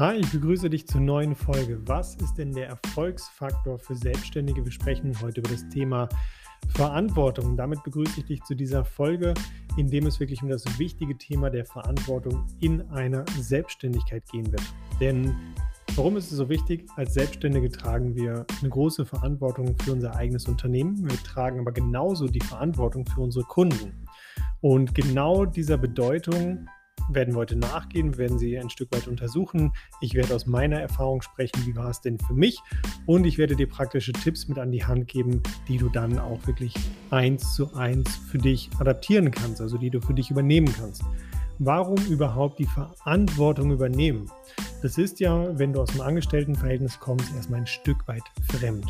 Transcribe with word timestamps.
Hi, 0.00 0.16
ich 0.16 0.32
begrüße 0.32 0.70
dich 0.70 0.86
zur 0.86 1.02
neuen 1.02 1.34
Folge. 1.34 1.78
Was 1.86 2.14
ist 2.14 2.36
denn 2.38 2.54
der 2.54 2.68
Erfolgsfaktor 2.68 3.78
für 3.78 3.94
Selbstständige? 3.94 4.64
Wir 4.64 4.72
sprechen 4.72 5.14
heute 5.20 5.40
über 5.40 5.50
das 5.50 5.68
Thema 5.68 6.08
Verantwortung. 6.68 7.54
Damit 7.54 7.82
begrüße 7.82 8.20
ich 8.20 8.24
dich 8.24 8.42
zu 8.44 8.54
dieser 8.54 8.82
Folge, 8.82 9.34
in 9.76 9.90
dem 9.90 10.06
es 10.06 10.18
wirklich 10.18 10.42
um 10.42 10.48
das 10.48 10.64
wichtige 10.78 11.18
Thema 11.18 11.50
der 11.50 11.66
Verantwortung 11.66 12.46
in 12.60 12.80
einer 12.88 13.26
Selbstständigkeit 13.38 14.24
gehen 14.32 14.50
wird. 14.50 14.62
Denn 15.00 15.36
warum 15.96 16.16
ist 16.16 16.30
es 16.30 16.38
so 16.38 16.48
wichtig? 16.48 16.88
Als 16.96 17.12
Selbstständige 17.12 17.68
tragen 17.68 18.16
wir 18.16 18.46
eine 18.58 18.70
große 18.70 19.04
Verantwortung 19.04 19.76
für 19.80 19.92
unser 19.92 20.16
eigenes 20.16 20.48
Unternehmen. 20.48 21.10
Wir 21.10 21.18
tragen 21.24 21.60
aber 21.60 21.72
genauso 21.72 22.26
die 22.26 22.40
Verantwortung 22.40 23.04
für 23.04 23.20
unsere 23.20 23.44
Kunden. 23.44 24.06
Und 24.62 24.94
genau 24.94 25.44
dieser 25.44 25.76
Bedeutung 25.76 26.66
werden 27.14 27.34
wir 27.34 27.38
heute 27.38 27.56
nachgehen, 27.56 28.16
werden 28.16 28.38
sie 28.38 28.58
ein 28.58 28.70
Stück 28.70 28.92
weit 28.92 29.08
untersuchen. 29.08 29.72
Ich 30.00 30.14
werde 30.14 30.34
aus 30.34 30.46
meiner 30.46 30.80
Erfahrung 30.80 31.22
sprechen, 31.22 31.66
wie 31.66 31.76
war 31.76 31.90
es 31.90 32.00
denn 32.00 32.18
für 32.18 32.34
mich 32.34 32.60
und 33.06 33.24
ich 33.24 33.38
werde 33.38 33.56
dir 33.56 33.68
praktische 33.68 34.12
Tipps 34.12 34.48
mit 34.48 34.58
an 34.58 34.72
die 34.72 34.84
Hand 34.84 35.08
geben, 35.08 35.42
die 35.68 35.78
du 35.78 35.88
dann 35.88 36.18
auch 36.18 36.46
wirklich 36.46 36.74
eins 37.10 37.54
zu 37.54 37.74
eins 37.74 38.16
für 38.30 38.38
dich 38.38 38.70
adaptieren 38.78 39.30
kannst, 39.30 39.60
also 39.60 39.78
die 39.78 39.90
du 39.90 40.00
für 40.00 40.14
dich 40.14 40.30
übernehmen 40.30 40.72
kannst. 40.72 41.02
Warum 41.58 41.98
überhaupt 42.06 42.58
die 42.58 42.66
Verantwortung 42.66 43.70
übernehmen? 43.70 44.30
Das 44.82 44.96
ist 44.96 45.20
ja, 45.20 45.58
wenn 45.58 45.74
du 45.74 45.82
aus 45.82 45.90
dem 45.90 46.00
Angestelltenverhältnis 46.00 46.98
kommst, 46.98 47.34
erstmal 47.34 47.60
ein 47.60 47.66
Stück 47.66 48.08
weit 48.08 48.22
fremd. 48.50 48.86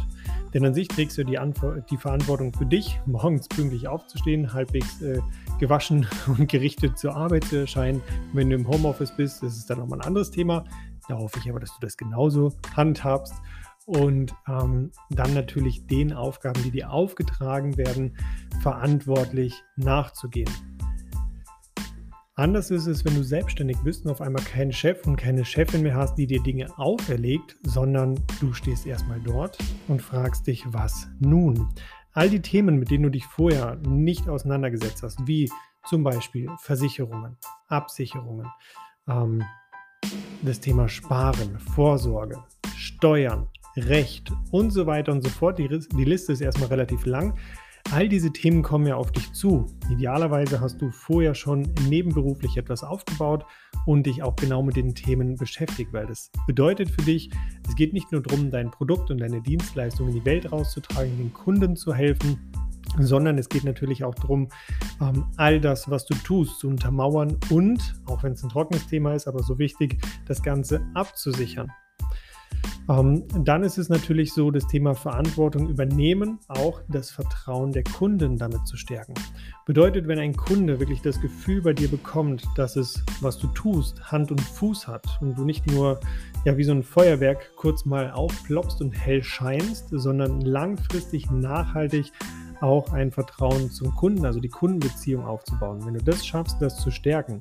Denn 0.53 0.65
an 0.65 0.75
sich 0.75 0.89
trägst 0.89 1.17
du 1.19 1.25
die, 1.25 1.39
die 1.91 1.97
Verantwortung 1.97 2.53
für 2.53 2.67
dich, 2.67 3.01
morgens 3.07 3.49
pünktlich 3.49 3.89
aufzustehen, 3.89 4.53
halbwegs 4.53 5.01
äh, 5.01 5.21
gewaschen 5.59 6.07
und 6.27 6.49
gerichtet 6.49 6.99
zur 6.99 7.17
Arbeit 7.17 7.45
zu 7.45 7.61
erscheinen. 7.61 8.03
Wenn 8.33 8.51
du 8.51 8.57
im 8.57 8.69
Homeoffice 8.69 9.15
bist, 9.17 9.43
das 9.43 9.57
ist 9.57 9.71
dann 9.71 9.79
nochmal 9.79 10.01
ein 10.01 10.07
anderes 10.07 10.31
Thema. 10.31 10.65
Da 11.09 11.19
hoffe 11.19 11.39
ich 11.43 11.51
aber, 11.51 11.61
dass 11.61 11.71
du 11.71 11.81
das 11.81 11.97
genauso 11.97 12.53
handhabst. 12.77 13.35
Und 13.87 14.35
ähm, 14.47 14.93
dann 15.09 15.35
natürlich 15.35 15.87
den 15.87 16.13
Aufgaben, 16.13 16.63
die 16.63 16.71
dir 16.71 16.93
aufgetragen 16.93 17.77
werden, 17.77 18.17
verantwortlich 18.63 19.65
nachzugehen. 19.77 20.51
Anders 22.41 22.71
ist 22.71 22.87
es, 22.87 23.05
wenn 23.05 23.17
du 23.17 23.23
selbstständig 23.23 23.77
bist 23.85 24.07
und 24.07 24.11
auf 24.11 24.23
einmal 24.23 24.43
keinen 24.43 24.73
Chef 24.73 25.07
und 25.07 25.17
keine 25.17 25.45
Chefin 25.45 25.83
mehr 25.83 25.95
hast, 25.95 26.15
die 26.15 26.27
dir 26.27 26.43
Dinge 26.43 26.69
auferlegt, 26.79 27.59
sondern 27.65 28.19
du 28.41 28.55
stehst 28.55 28.87
erstmal 28.87 29.21
dort 29.21 29.59
und 29.89 30.01
fragst 30.01 30.47
dich, 30.47 30.65
was 30.69 31.07
nun? 31.19 31.69
All 32.15 32.31
die 32.31 32.41
Themen, 32.41 32.79
mit 32.79 32.91
denen 32.91 33.03
du 33.03 33.11
dich 33.11 33.27
vorher 33.27 33.77
nicht 33.87 34.27
auseinandergesetzt 34.27 35.03
hast, 35.03 35.19
wie 35.27 35.51
zum 35.85 36.03
Beispiel 36.03 36.49
Versicherungen, 36.61 37.37
Absicherungen, 37.69 38.47
ähm, 39.07 39.45
das 40.41 40.61
Thema 40.61 40.89
Sparen, 40.89 41.59
Vorsorge, 41.59 42.43
Steuern, 42.75 43.49
Recht 43.77 44.33
und 44.51 44.71
so 44.71 44.87
weiter 44.87 45.13
und 45.13 45.21
so 45.21 45.29
fort. 45.29 45.59
Die, 45.59 45.69
die 45.69 46.05
Liste 46.05 46.33
ist 46.33 46.41
erstmal 46.41 46.71
relativ 46.71 47.05
lang. 47.05 47.37
All 47.93 48.09
diese 48.09 48.33
Themen 48.33 48.63
kommen 48.63 48.87
ja 48.87 48.97
auf 48.97 49.11
dich 49.13 49.33
zu. 49.33 49.67
Idealerweise 49.91 50.61
hast 50.61 50.81
du 50.81 50.91
vorher 50.91 51.35
schon 51.35 51.73
nebenberuflich 51.89 52.57
etwas 52.57 52.85
aufgebaut 52.85 53.45
und 53.87 54.07
dich 54.07 54.23
auch 54.23 54.37
genau 54.37 54.63
mit 54.63 54.77
den 54.77 54.95
Themen 54.95 55.37
beschäftigt, 55.37 55.93
weil 55.93 56.07
das 56.07 56.31
bedeutet 56.47 56.91
für 56.91 57.03
dich, 57.03 57.31
es 57.69 57.75
geht 57.75 57.93
nicht 57.93 58.13
nur 58.13 58.23
darum, 58.23 58.51
dein 58.51 58.71
Produkt 58.71 59.11
und 59.11 59.19
deine 59.19 59.41
Dienstleistung 59.43 60.09
in 60.09 60.15
die 60.15 60.25
Welt 60.25 60.53
rauszutragen, 60.53 61.17
den 61.19 61.33
Kunden 61.33 61.77
zu 61.77 61.93
helfen, 61.95 62.53
sondern 62.99 63.39
es 63.39 63.49
geht 63.49 63.65
natürlich 63.65 64.05
auch 64.05 64.15
darum, 64.15 64.49
ähm, 65.01 65.27
all 65.37 65.61
das, 65.61 65.91
was 65.91 66.07
du 66.07 66.15
tust, 66.15 66.61
zu 66.61 66.69
untermauern 66.69 67.39
und, 67.51 68.01
auch 68.07 68.23
wenn 68.23 68.33
es 68.33 68.43
ein 68.43 68.51
trockenes 68.51 68.87
Thema 68.87 69.15
ist, 69.15 69.27
aber 69.27 69.43
so 69.43 69.59
wichtig, 69.59 70.01
das 70.27 70.43
Ganze 70.43 70.85
abzusichern. 70.95 71.71
Ähm, 72.91 73.25
dann 73.45 73.63
ist 73.63 73.79
es 73.79 73.89
natürlich 73.89 74.33
so, 74.33 74.51
das 74.51 74.67
Thema 74.67 74.95
Verantwortung 74.95 75.69
übernehmen, 75.69 76.41
auch 76.49 76.81
das 76.89 77.11
Vertrauen 77.11 77.71
der 77.71 77.85
Kunden 77.85 78.37
damit 78.37 78.67
zu 78.67 78.77
stärken. 78.77 79.15
Bedeutet, 79.65 80.09
wenn 80.09 80.19
ein 80.19 80.35
Kunde 80.35 80.81
wirklich 80.81 81.01
das 81.01 81.21
Gefühl 81.21 81.63
bei 81.63 81.73
dir 81.73 81.89
bekommt, 81.89 82.45
dass 82.57 82.75
es, 82.75 83.05
was 83.21 83.39
du 83.39 83.47
tust, 83.49 84.11
Hand 84.11 84.33
und 84.33 84.41
Fuß 84.41 84.89
hat 84.89 85.07
und 85.21 85.39
du 85.39 85.45
nicht 85.45 85.71
nur 85.71 86.01
ja, 86.45 86.57
wie 86.57 86.65
so 86.65 86.73
ein 86.73 86.83
Feuerwerk 86.83 87.53
kurz 87.55 87.85
mal 87.85 88.11
aufploppst 88.11 88.81
und 88.81 88.91
hell 88.91 89.23
scheinst, 89.23 89.91
sondern 89.91 90.41
langfristig 90.41 91.31
nachhaltig 91.31 92.11
auch 92.61 92.93
ein 92.93 93.13
Vertrauen 93.13 93.71
zum 93.71 93.95
Kunden, 93.95 94.25
also 94.25 94.41
die 94.41 94.49
Kundenbeziehung 94.49 95.25
aufzubauen. 95.25 95.87
Wenn 95.87 95.95
du 95.95 96.03
das 96.03 96.27
schaffst, 96.27 96.61
das 96.61 96.77
zu 96.79 96.91
stärken, 96.91 97.39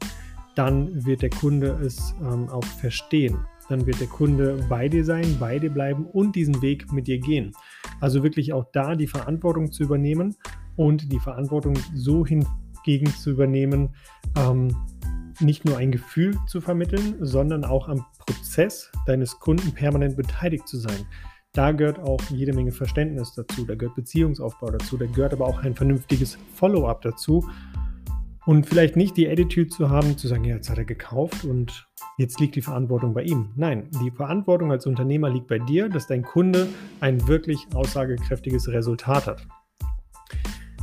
dann 0.54 1.06
wird 1.06 1.24
der 1.24 1.32
Kunde 1.32 1.80
es 1.82 2.14
ähm, 2.22 2.50
auch 2.50 2.64
verstehen 2.64 3.40
dann 3.70 3.86
wird 3.86 4.00
der 4.00 4.08
Kunde 4.08 4.66
bei 4.68 4.90
dir 4.90 5.06
sein, 5.06 5.38
bei 5.40 5.60
dir 5.60 5.70
bleiben 5.70 6.06
und 6.06 6.36
diesen 6.36 6.62
Weg 6.62 6.92
mit 6.92 7.08
dir 7.08 7.20
gehen. 7.20 7.54
Also 8.02 8.24
wirklich 8.24 8.54
auch 8.54 8.66
da 8.72 8.96
die 8.96 9.08
Verantwortung 9.08 9.72
zu 9.72 9.84
übernehmen 9.84 10.36
und 10.76 11.12
die 11.12 11.20
Verantwortung 11.20 11.78
so 11.94 12.26
hingegen 12.26 13.08
zu 13.08 13.32
übernehmen, 13.32 13.96
ähm, 14.38 14.76
nicht 15.40 15.66
nur 15.66 15.78
ein 15.78 15.92
Gefühl 15.92 16.38
zu 16.48 16.62
vermitteln, 16.62 17.16
sondern 17.20 17.64
auch 17.64 17.88
am 17.88 18.06
Prozess 18.20 18.92
deines 19.06 19.40
Kunden 19.40 19.72
permanent 19.72 20.18
beteiligt 20.18 20.68
zu 20.68 20.78
sein. 20.78 21.06
Da 21.54 21.72
gehört 21.72 22.00
auch 22.00 22.22
jede 22.30 22.54
Menge 22.54 22.72
Verständnis 22.72 23.34
dazu, 23.34 23.66
da 23.66 23.76
gehört 23.76 23.96
Beziehungsaufbau 23.96 24.70
dazu, 24.70 24.98
da 24.98 25.06
gehört 25.06 25.34
aber 25.34 25.48
auch 25.48 25.60
ein 25.60 25.76
vernünftiges 25.76 26.38
Follow-up 26.54 27.02
dazu 27.02 27.50
und 28.50 28.66
vielleicht 28.66 28.96
nicht 28.96 29.16
die 29.16 29.30
Attitude 29.30 29.68
zu 29.68 29.92
haben, 29.92 30.18
zu 30.18 30.28
sagen, 30.28 30.44
ja, 30.44 30.56
jetzt 30.56 30.72
hat 30.72 30.80
er 30.80 30.84
gekauft 30.84 31.46
und 31.46 31.88
jetzt 32.18 32.40
liegt 32.40 32.56
die 32.56 32.64
Verantwortung 32.64 33.14
bei 33.14 33.22
ihm. 33.22 33.52
Nein, 33.56 33.92
die 34.04 34.10
Verantwortung 34.10 34.72
als 34.72 34.88
Unternehmer 34.88 35.30
liegt 35.30 35.46
bei 35.46 35.60
dir, 35.60 35.88
dass 35.88 36.08
dein 36.08 36.24
Kunde 36.24 36.68
ein 37.00 37.28
wirklich 37.28 37.68
aussagekräftiges 37.76 38.68
Resultat 38.70 39.28
hat. 39.28 39.48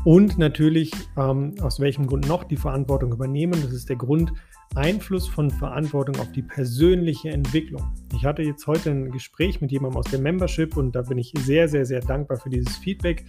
Und 0.05 0.39
natürlich, 0.39 0.93
ähm, 1.17 1.57
aus 1.61 1.81
welchem 1.81 2.07
Grund 2.07 2.29
noch 2.29 2.45
die 2.45 2.57
Verantwortung 2.57 3.13
übernehmen, 3.13 3.61
das 3.61 3.73
ist 3.73 3.89
der 3.89 3.97
Grund, 3.97 4.33
Einfluss 4.77 5.27
von 5.27 5.51
Verantwortung 5.51 6.21
auf 6.21 6.31
die 6.31 6.43
persönliche 6.43 7.31
Entwicklung. 7.31 7.83
Ich 8.15 8.25
hatte 8.25 8.43
jetzt 8.43 8.69
heute 8.69 8.91
ein 8.91 9.11
Gespräch 9.11 9.61
mit 9.61 9.73
jemandem 9.73 9.99
aus 9.99 10.07
der 10.07 10.21
Membership 10.21 10.77
und 10.77 10.95
da 10.95 11.03
bin 11.03 11.19
ich 11.19 11.33
sehr, 11.41 11.69
sehr, 11.69 11.85
sehr 11.85 11.99
dankbar 11.99 12.39
für 12.39 12.49
dieses 12.49 12.77
Feedback 12.77 13.25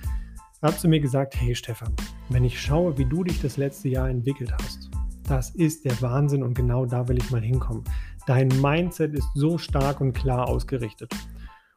hat 0.61 0.79
zu 0.79 0.87
mir 0.87 0.99
gesagt, 0.99 1.35
hey 1.39 1.55
Stefan, 1.55 1.93
wenn 2.29 2.43
ich 2.43 2.59
schaue, 2.59 2.97
wie 2.97 3.05
du 3.05 3.23
dich 3.23 3.41
das 3.41 3.57
letzte 3.57 3.89
Jahr 3.89 4.09
entwickelt 4.09 4.53
hast, 4.53 4.89
das 5.23 5.49
ist 5.51 5.85
der 5.85 6.01
Wahnsinn 6.01 6.43
und 6.43 6.53
genau 6.53 6.85
da 6.85 7.07
will 7.07 7.17
ich 7.17 7.31
mal 7.31 7.41
hinkommen. 7.41 7.83
Dein 8.25 8.47
Mindset 8.61 9.13
ist 9.13 9.27
so 9.35 9.57
stark 9.57 10.01
und 10.01 10.13
klar 10.13 10.47
ausgerichtet. 10.47 11.13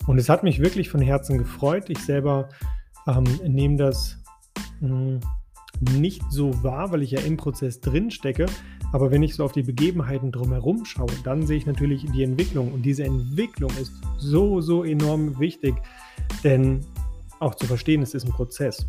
Und 0.06 0.18
es 0.18 0.28
hat 0.28 0.42
mich 0.42 0.60
wirklich 0.60 0.88
von 0.88 1.00
Herzen 1.00 1.38
gefreut. 1.38 1.88
Ich 1.88 1.98
selber 1.98 2.48
ähm, 3.06 3.24
nehme 3.44 3.76
das 3.76 4.18
mh, 4.80 4.88
hm, 4.88 5.20
nicht 6.00 6.22
so 6.30 6.62
wahr, 6.62 6.92
weil 6.92 7.02
ich 7.02 7.12
ja 7.12 7.20
im 7.20 7.36
Prozess 7.36 7.80
drin 7.80 8.10
stecke. 8.10 8.46
Aber 8.92 9.10
wenn 9.10 9.22
ich 9.22 9.34
so 9.34 9.44
auf 9.44 9.52
die 9.52 9.62
Begebenheiten 9.62 10.32
drumherum 10.32 10.84
schaue, 10.84 11.10
dann 11.24 11.46
sehe 11.46 11.56
ich 11.56 11.66
natürlich 11.66 12.04
die 12.12 12.22
Entwicklung. 12.22 12.72
Und 12.72 12.82
diese 12.82 13.04
Entwicklung 13.04 13.70
ist 13.80 13.92
so, 14.18 14.60
so 14.60 14.84
enorm 14.84 15.38
wichtig. 15.38 15.74
Denn 16.44 16.80
auch 17.38 17.54
zu 17.54 17.66
verstehen, 17.66 18.02
es 18.02 18.14
ist 18.14 18.24
ein 18.24 18.32
Prozess. 18.32 18.86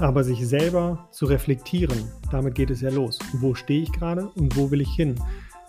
Aber 0.00 0.22
sich 0.22 0.46
selber 0.46 1.08
zu 1.10 1.26
reflektieren, 1.26 2.04
damit 2.30 2.54
geht 2.54 2.70
es 2.70 2.80
ja 2.80 2.90
los. 2.90 3.18
Wo 3.34 3.54
stehe 3.54 3.82
ich 3.82 3.90
gerade 3.90 4.28
und 4.36 4.56
wo 4.56 4.70
will 4.70 4.80
ich 4.80 4.94
hin? 4.94 5.16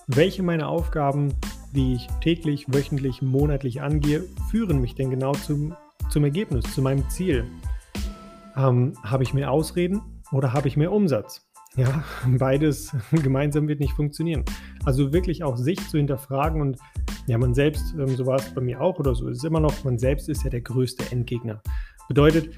Welche 0.05 0.43
meiner 0.43 0.69
Aufgaben, 0.69 1.33
die 1.73 1.95
ich 1.95 2.07
täglich, 2.21 2.65
wöchentlich, 2.67 3.23
monatlich 3.23 3.81
angehe, 3.81 4.23
führen 4.51 4.81
mich 4.81 4.93
denn 4.93 5.09
genau 5.09 5.31
zum, 5.31 5.75
zum 6.09 6.23
Ergebnis, 6.23 6.63
zu 6.75 6.83
meinem 6.83 7.09
Ziel? 7.09 7.45
Ähm, 8.55 8.93
habe 9.03 9.23
ich 9.23 9.33
mehr 9.33 9.51
Ausreden 9.51 10.01
oder 10.31 10.53
habe 10.53 10.67
ich 10.67 10.77
mehr 10.77 10.91
Umsatz? 10.91 11.49
Ja, 11.75 12.03
beides 12.37 12.95
gemeinsam 13.11 13.67
wird 13.67 13.79
nicht 13.79 13.93
funktionieren. 13.93 14.45
Also 14.85 15.11
wirklich 15.11 15.43
auch 15.43 15.57
sich 15.57 15.79
zu 15.89 15.97
hinterfragen 15.97 16.61
und 16.61 16.77
ja, 17.25 17.39
man 17.39 17.55
selbst, 17.55 17.95
ähm, 17.97 18.15
so 18.15 18.27
war 18.27 18.37
es 18.37 18.53
bei 18.53 18.61
mir 18.61 18.79
auch 18.79 18.99
oder 18.99 19.15
so 19.15 19.27
ist 19.27 19.39
es 19.39 19.43
immer 19.43 19.59
noch, 19.59 19.83
man 19.83 19.97
selbst 19.97 20.29
ist 20.29 20.43
ja 20.43 20.51
der 20.51 20.61
größte 20.61 21.11
Endgegner. 21.11 21.61
Bedeutet, 22.07 22.49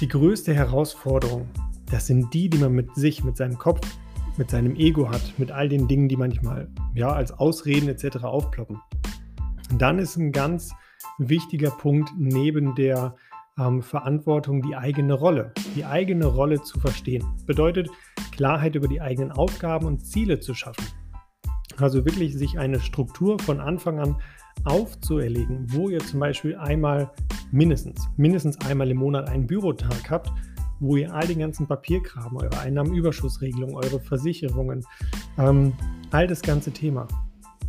die 0.00 0.08
größte 0.08 0.54
Herausforderung, 0.54 1.46
das 1.90 2.06
sind 2.06 2.32
die, 2.32 2.48
die 2.48 2.58
man 2.58 2.72
mit 2.72 2.94
sich, 2.94 3.22
mit 3.22 3.36
seinem 3.36 3.58
Kopf, 3.58 3.86
mit 4.38 4.50
seinem 4.50 4.74
Ego 4.76 5.10
hat, 5.10 5.34
mit 5.36 5.50
all 5.50 5.68
den 5.68 5.88
Dingen, 5.88 6.08
die 6.08 6.16
manchmal 6.16 6.68
ja, 6.94 7.12
als 7.12 7.32
Ausreden 7.32 7.88
etc. 7.88 8.24
aufploppen. 8.24 8.80
Und 9.70 9.82
dann 9.82 9.98
ist 9.98 10.16
ein 10.16 10.32
ganz 10.32 10.72
wichtiger 11.18 11.70
Punkt 11.70 12.10
neben 12.16 12.74
der 12.74 13.14
ähm, 13.58 13.82
Verantwortung 13.82 14.62
die 14.62 14.74
eigene 14.74 15.14
Rolle. 15.14 15.52
Die 15.76 15.84
eigene 15.84 16.26
Rolle 16.26 16.62
zu 16.62 16.80
verstehen. 16.80 17.26
Bedeutet 17.46 17.90
Klarheit 18.32 18.74
über 18.74 18.88
die 18.88 19.02
eigenen 19.02 19.32
Aufgaben 19.32 19.86
und 19.86 20.00
Ziele 20.00 20.40
zu 20.40 20.54
schaffen. 20.54 20.86
Also 21.80 22.04
wirklich 22.04 22.34
sich 22.34 22.58
eine 22.58 22.80
Struktur 22.80 23.38
von 23.38 23.60
Anfang 23.60 23.98
an 23.98 24.16
aufzuerlegen, 24.64 25.66
wo 25.68 25.88
ihr 25.88 26.00
zum 26.00 26.20
Beispiel 26.20 26.56
einmal 26.56 27.10
mindestens, 27.50 28.08
mindestens 28.16 28.60
einmal 28.66 28.90
im 28.90 28.98
Monat 28.98 29.28
einen 29.28 29.46
Bürotag 29.46 30.10
habt, 30.10 30.30
wo 30.80 30.96
ihr 30.96 31.12
all 31.12 31.26
den 31.26 31.38
ganzen 31.38 31.66
Papierkram, 31.66 32.36
eure 32.36 32.58
Einnahmenüberschussregelung, 32.58 33.74
eure 33.74 34.00
Versicherungen, 34.00 34.84
ähm, 35.38 35.72
all 36.10 36.26
das 36.26 36.42
ganze 36.42 36.72
Thema, 36.72 37.06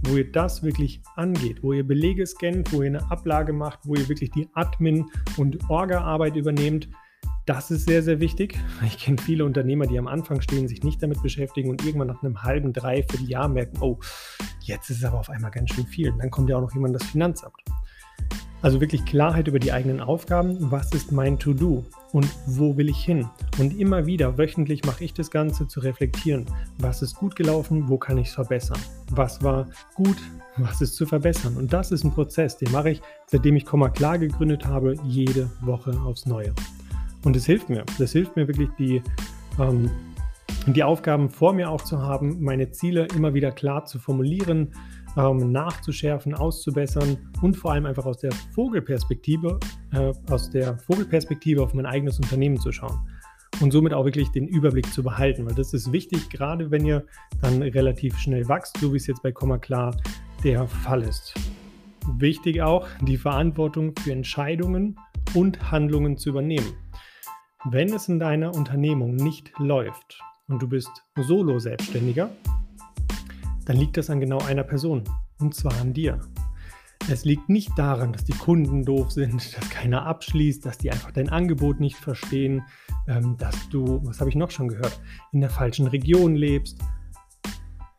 wo 0.03 0.15
ihr 0.15 0.31
das 0.31 0.63
wirklich 0.63 1.01
angeht, 1.15 1.61
wo 1.61 1.73
ihr 1.73 1.85
Belege 1.85 2.25
scannt, 2.25 2.71
wo 2.73 2.81
ihr 2.81 2.87
eine 2.87 3.11
Ablage 3.11 3.53
macht, 3.53 3.79
wo 3.83 3.95
ihr 3.95 4.07
wirklich 4.09 4.31
die 4.31 4.47
Admin- 4.55 5.05
und 5.37 5.69
Orga-Arbeit 5.69 6.35
übernehmt, 6.35 6.89
das 7.45 7.71
ist 7.71 7.85
sehr, 7.85 8.03
sehr 8.03 8.19
wichtig. 8.19 8.59
Ich 8.85 8.97
kenne 8.97 9.17
viele 9.17 9.45
Unternehmer, 9.45 9.87
die 9.87 9.97
am 9.97 10.07
Anfang 10.07 10.41
stehen, 10.41 10.67
sich 10.67 10.83
nicht 10.83 11.01
damit 11.01 11.21
beschäftigen 11.21 11.69
und 11.69 11.83
irgendwann 11.85 12.07
nach 12.07 12.23
einem 12.23 12.43
halben, 12.43 12.73
dreiviertel 12.73 13.27
Jahr 13.27 13.47
merken, 13.47 13.77
oh, 13.81 13.99
jetzt 14.61 14.89
ist 14.89 14.97
es 14.97 15.03
aber 15.03 15.19
auf 15.19 15.29
einmal 15.29 15.51
ganz 15.51 15.73
schön 15.73 15.87
viel. 15.87 16.11
Und 16.11 16.19
dann 16.19 16.29
kommt 16.29 16.49
ja 16.49 16.57
auch 16.57 16.61
noch 16.61 16.73
jemand 16.73 16.95
das 16.95 17.03
Finanzamt. 17.03 17.57
Also 18.61 18.79
wirklich 18.79 19.03
Klarheit 19.05 19.47
über 19.47 19.57
die 19.57 19.71
eigenen 19.71 20.01
Aufgaben. 20.01 20.55
Was 20.71 20.91
ist 20.91 21.11
mein 21.11 21.39
To-Do 21.39 21.83
und 22.11 22.27
wo 22.45 22.77
will 22.77 22.89
ich 22.89 23.03
hin? 23.03 23.27
Und 23.57 23.79
immer 23.79 24.05
wieder 24.05 24.37
wöchentlich 24.37 24.85
mache 24.85 25.03
ich 25.03 25.15
das 25.15 25.31
Ganze 25.31 25.67
zu 25.67 25.79
reflektieren. 25.79 26.45
Was 26.77 27.01
ist 27.01 27.15
gut 27.15 27.35
gelaufen? 27.35 27.89
Wo 27.89 27.97
kann 27.97 28.19
ich 28.19 28.27
es 28.27 28.35
verbessern? 28.35 28.77
Was 29.09 29.41
war 29.41 29.67
gut? 29.95 30.17
Was 30.57 30.79
ist 30.79 30.95
zu 30.95 31.07
verbessern? 31.07 31.57
Und 31.57 31.73
das 31.73 31.91
ist 31.91 32.03
ein 32.03 32.13
Prozess, 32.13 32.55
den 32.57 32.71
mache 32.71 32.91
ich, 32.91 33.01
seitdem 33.25 33.55
ich 33.55 33.65
Komma 33.65 33.89
klar 33.89 34.19
gegründet 34.19 34.67
habe, 34.67 34.95
jede 35.05 35.49
Woche 35.61 35.99
aufs 36.05 36.27
Neue. 36.27 36.53
Und 37.23 37.35
es 37.35 37.45
hilft 37.45 37.69
mir. 37.69 37.83
Das 37.99 38.11
hilft 38.11 38.35
mir 38.35 38.47
wirklich, 38.47 38.69
die, 38.77 39.01
ähm, 39.59 39.89
die 40.67 40.83
Aufgaben 40.83 41.29
vor 41.29 41.53
mir 41.53 41.69
auch 41.69 41.81
zu 41.81 42.01
haben, 42.01 42.41
meine 42.41 42.71
Ziele 42.71 43.07
immer 43.15 43.33
wieder 43.33 43.51
klar 43.51 43.85
zu 43.85 43.99
formulieren, 43.99 44.73
ähm, 45.17 45.51
nachzuschärfen, 45.51 46.33
auszubessern 46.33 47.17
und 47.41 47.55
vor 47.55 47.73
allem 47.73 47.85
einfach 47.85 48.05
aus 48.05 48.19
der 48.19 48.31
Vogelperspektive, 48.53 49.59
äh, 49.93 50.13
aus 50.29 50.49
der 50.49 50.77
Vogelperspektive 50.79 51.61
auf 51.61 51.73
mein 51.73 51.85
eigenes 51.85 52.17
Unternehmen 52.17 52.59
zu 52.59 52.71
schauen 52.71 52.99
und 53.59 53.71
somit 53.71 53.93
auch 53.93 54.05
wirklich 54.05 54.29
den 54.29 54.47
Überblick 54.47 54.91
zu 54.91 55.03
behalten, 55.03 55.45
weil 55.45 55.55
das 55.55 55.73
ist 55.73 55.91
wichtig, 55.91 56.29
gerade 56.29 56.71
wenn 56.71 56.85
ihr 56.85 57.05
dann 57.41 57.61
relativ 57.61 58.17
schnell 58.17 58.47
wächst, 58.47 58.77
so 58.77 58.93
wie 58.93 58.97
es 58.97 59.07
jetzt 59.07 59.21
bei 59.21 59.31
Komma 59.31 59.57
klar 59.57 59.95
der 60.43 60.67
Fall 60.67 61.03
ist. 61.03 61.33
Wichtig 62.17 62.61
auch, 62.61 62.87
die 63.01 63.17
Verantwortung 63.17 63.93
für 63.99 64.11
Entscheidungen 64.11 64.97
und 65.35 65.71
Handlungen 65.71 66.17
zu 66.17 66.29
übernehmen. 66.29 66.73
Wenn 67.65 67.93
es 67.93 68.09
in 68.09 68.17
deiner 68.17 68.55
Unternehmung 68.55 69.15
nicht 69.15 69.51
läuft 69.59 70.19
und 70.47 70.63
du 70.63 70.67
bist 70.67 70.89
Solo-Selbstständiger, 71.15 72.31
dann 73.65 73.77
liegt 73.77 73.97
das 73.97 74.09
an 74.09 74.19
genau 74.19 74.39
einer 74.39 74.63
Person, 74.63 75.03
und 75.39 75.53
zwar 75.53 75.79
an 75.79 75.93
dir. 75.93 76.19
Es 77.07 77.23
liegt 77.23 77.49
nicht 77.49 77.69
daran, 77.77 78.13
dass 78.13 78.23
die 78.23 78.33
Kunden 78.33 78.83
doof 78.83 79.11
sind, 79.11 79.35
dass 79.55 79.69
keiner 79.69 80.07
abschließt, 80.07 80.65
dass 80.65 80.79
die 80.79 80.89
einfach 80.89 81.11
dein 81.11 81.29
Angebot 81.29 81.79
nicht 81.79 81.97
verstehen, 81.97 82.63
ähm, 83.07 83.37
dass 83.37 83.69
du, 83.69 84.01
was 84.05 84.19
habe 84.21 84.31
ich 84.31 84.35
noch 84.35 84.49
schon 84.49 84.67
gehört, 84.67 84.99
in 85.31 85.41
der 85.41 85.51
falschen 85.51 85.85
Region 85.85 86.35
lebst, 86.35 86.79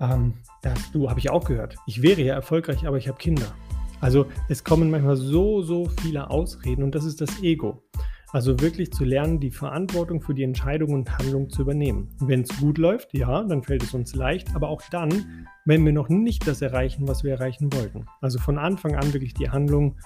ähm, 0.00 0.34
dass 0.62 0.90
du, 0.90 1.08
habe 1.08 1.20
ich 1.20 1.30
auch 1.30 1.44
gehört, 1.44 1.76
ich 1.86 2.02
wäre 2.02 2.20
ja 2.20 2.34
erfolgreich, 2.34 2.84
aber 2.84 2.96
ich 2.96 3.06
habe 3.06 3.18
Kinder. 3.18 3.54
Also 4.00 4.26
es 4.48 4.64
kommen 4.64 4.90
manchmal 4.90 5.14
so, 5.14 5.62
so 5.62 5.88
viele 6.00 6.30
Ausreden 6.30 6.82
und 6.82 6.96
das 6.96 7.04
ist 7.04 7.20
das 7.20 7.44
Ego. 7.44 7.84
Also 8.32 8.58
wirklich 8.60 8.90
zu 8.90 9.04
lernen, 9.04 9.40
die 9.40 9.50
Verantwortung 9.50 10.22
für 10.22 10.32
die 10.32 10.42
Entscheidung 10.42 10.94
und 10.94 11.18
Handlung 11.18 11.50
zu 11.50 11.62
übernehmen. 11.62 12.08
Wenn 12.18 12.40
es 12.40 12.58
gut 12.58 12.78
läuft, 12.78 13.12
ja, 13.12 13.42
dann 13.42 13.62
fällt 13.62 13.82
es 13.82 13.92
uns 13.92 14.14
leicht, 14.14 14.54
aber 14.54 14.70
auch 14.70 14.80
dann, 14.90 15.46
wenn 15.66 15.84
wir 15.84 15.92
noch 15.92 16.08
nicht 16.08 16.46
das 16.46 16.62
erreichen, 16.62 17.06
was 17.06 17.24
wir 17.24 17.32
erreichen 17.32 17.70
wollten. 17.74 18.06
Also 18.22 18.38
von 18.38 18.56
Anfang 18.56 18.96
an 18.96 19.12
wirklich 19.12 19.34
die 19.34 19.50
Handlung, 19.50 19.96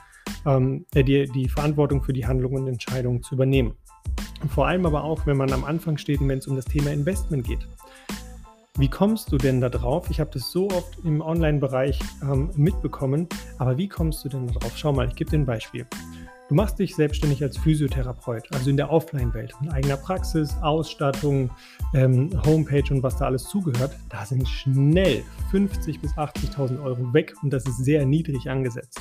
ähm, 0.44 0.86
äh, 0.94 1.04
die, 1.04 1.26
die 1.32 1.48
Verantwortung 1.48 2.02
für 2.02 2.12
die 2.12 2.26
Handlung 2.26 2.54
und 2.54 2.66
Entscheidung 2.66 3.22
zu 3.22 3.36
übernehmen. 3.36 3.74
Vor 4.48 4.66
allem 4.66 4.86
aber 4.86 5.04
auch, 5.04 5.24
wenn 5.26 5.36
man 5.36 5.52
am 5.52 5.64
Anfang 5.64 5.96
steht 5.96 6.20
und 6.20 6.28
wenn 6.28 6.38
es 6.38 6.48
um 6.48 6.56
das 6.56 6.64
Thema 6.64 6.90
Investment 6.90 7.46
geht. 7.46 7.68
Wie 8.76 8.88
kommst 8.88 9.30
du 9.30 9.38
denn 9.38 9.60
da 9.60 9.68
drauf? 9.68 10.10
Ich 10.10 10.18
habe 10.18 10.30
das 10.32 10.50
so 10.50 10.68
oft 10.68 10.98
im 11.04 11.20
Online-Bereich 11.20 12.00
ähm, 12.22 12.50
mitbekommen, 12.56 13.28
aber 13.58 13.78
wie 13.78 13.88
kommst 13.88 14.24
du 14.24 14.28
denn 14.28 14.48
da 14.48 14.54
drauf? 14.54 14.72
Schau 14.76 14.92
mal, 14.92 15.06
ich 15.06 15.14
gebe 15.14 15.30
dir 15.30 15.38
ein 15.38 15.46
Beispiel. 15.46 15.86
Du 16.48 16.54
machst 16.54 16.78
dich 16.78 16.94
selbstständig 16.94 17.42
als 17.42 17.58
Physiotherapeut, 17.58 18.44
also 18.52 18.70
in 18.70 18.76
der 18.76 18.92
Offline-Welt, 18.92 19.52
mit 19.60 19.72
eigener 19.72 19.96
Praxis, 19.96 20.54
Ausstattung, 20.62 21.50
ähm, 21.92 22.30
Homepage 22.44 22.84
und 22.94 23.02
was 23.02 23.16
da 23.16 23.24
alles 23.24 23.48
zugehört. 23.48 23.96
Da 24.10 24.24
sind 24.24 24.48
schnell 24.48 25.24
50.000 25.50 26.00
bis 26.00 26.12
80.000 26.12 26.80
Euro 26.80 27.12
weg 27.12 27.34
und 27.42 27.52
das 27.52 27.66
ist 27.66 27.84
sehr 27.84 28.06
niedrig 28.06 28.48
angesetzt. 28.48 29.00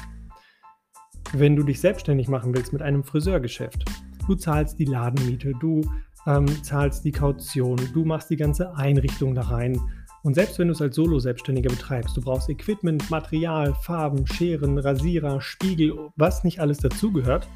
Wenn 1.33 1.56
du 1.56 1.62
dich 1.62 1.80
selbstständig 1.80 2.30
machen 2.30 2.56
willst 2.56 2.74
mit 2.74 2.81
einem 2.81 3.03
Friseurgeschäft, 3.03 3.86
du 4.25 4.33
zahlst 4.33 4.80
die 4.80 4.86
Ladenmiete, 4.86 5.53
du 5.59 5.81
ähm, 6.25 6.47
zahlst 6.63 7.06
die 7.06 7.12
Kaution, 7.12 7.80
du 7.94 8.06
machst 8.06 8.31
die 8.31 8.38
ganze 8.38 8.75
Einrichtung 8.75 9.36
da 9.36 9.44
rein, 9.44 9.80
und 10.25 10.33
selbst 10.33 10.57
wenn 10.57 10.69
du 10.69 10.74
es 10.74 10.81
als 10.81 10.95
Solo-Selbstständiger 10.95 11.69
betreibst, 11.69 12.18
du 12.18 12.22
brauchst 12.22 12.50
Equipment, 12.50 13.12
Material, 13.12 13.75
Farben, 13.75 14.25
Scheren, 14.25 14.80
Rasierer, 14.80 15.39
Spiegel, 15.39 15.95
was 16.16 16.44
nicht 16.44 16.60
alles 16.60 16.80
dazugehört. 16.80 17.48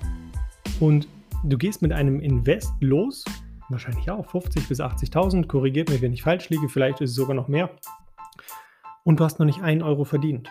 Und 0.80 1.08
du 1.44 1.58
gehst 1.58 1.82
mit 1.82 1.92
einem 1.92 2.20
Invest 2.20 2.72
los, 2.80 3.26
wahrscheinlich 3.70 4.12
auch 4.12 4.32
50.000 4.32 4.68
bis 4.68 4.80
80.000, 4.80 5.48
korrigiert 5.48 5.90
mich, 5.90 6.04
wenn 6.04 6.14
ich 6.14 6.22
falsch 6.22 6.52
liege, 6.52 6.70
vielleicht 6.70 7.02
ist 7.02 7.10
es 7.10 7.16
sogar 7.16 7.34
noch 7.34 7.48
mehr. 7.48 7.72
Und 9.04 9.20
du 9.20 9.24
hast 9.24 9.40
noch 9.40 9.48
nicht 9.48 9.64
einen 9.64 9.82
Euro 9.82 10.06
verdient. 10.06 10.48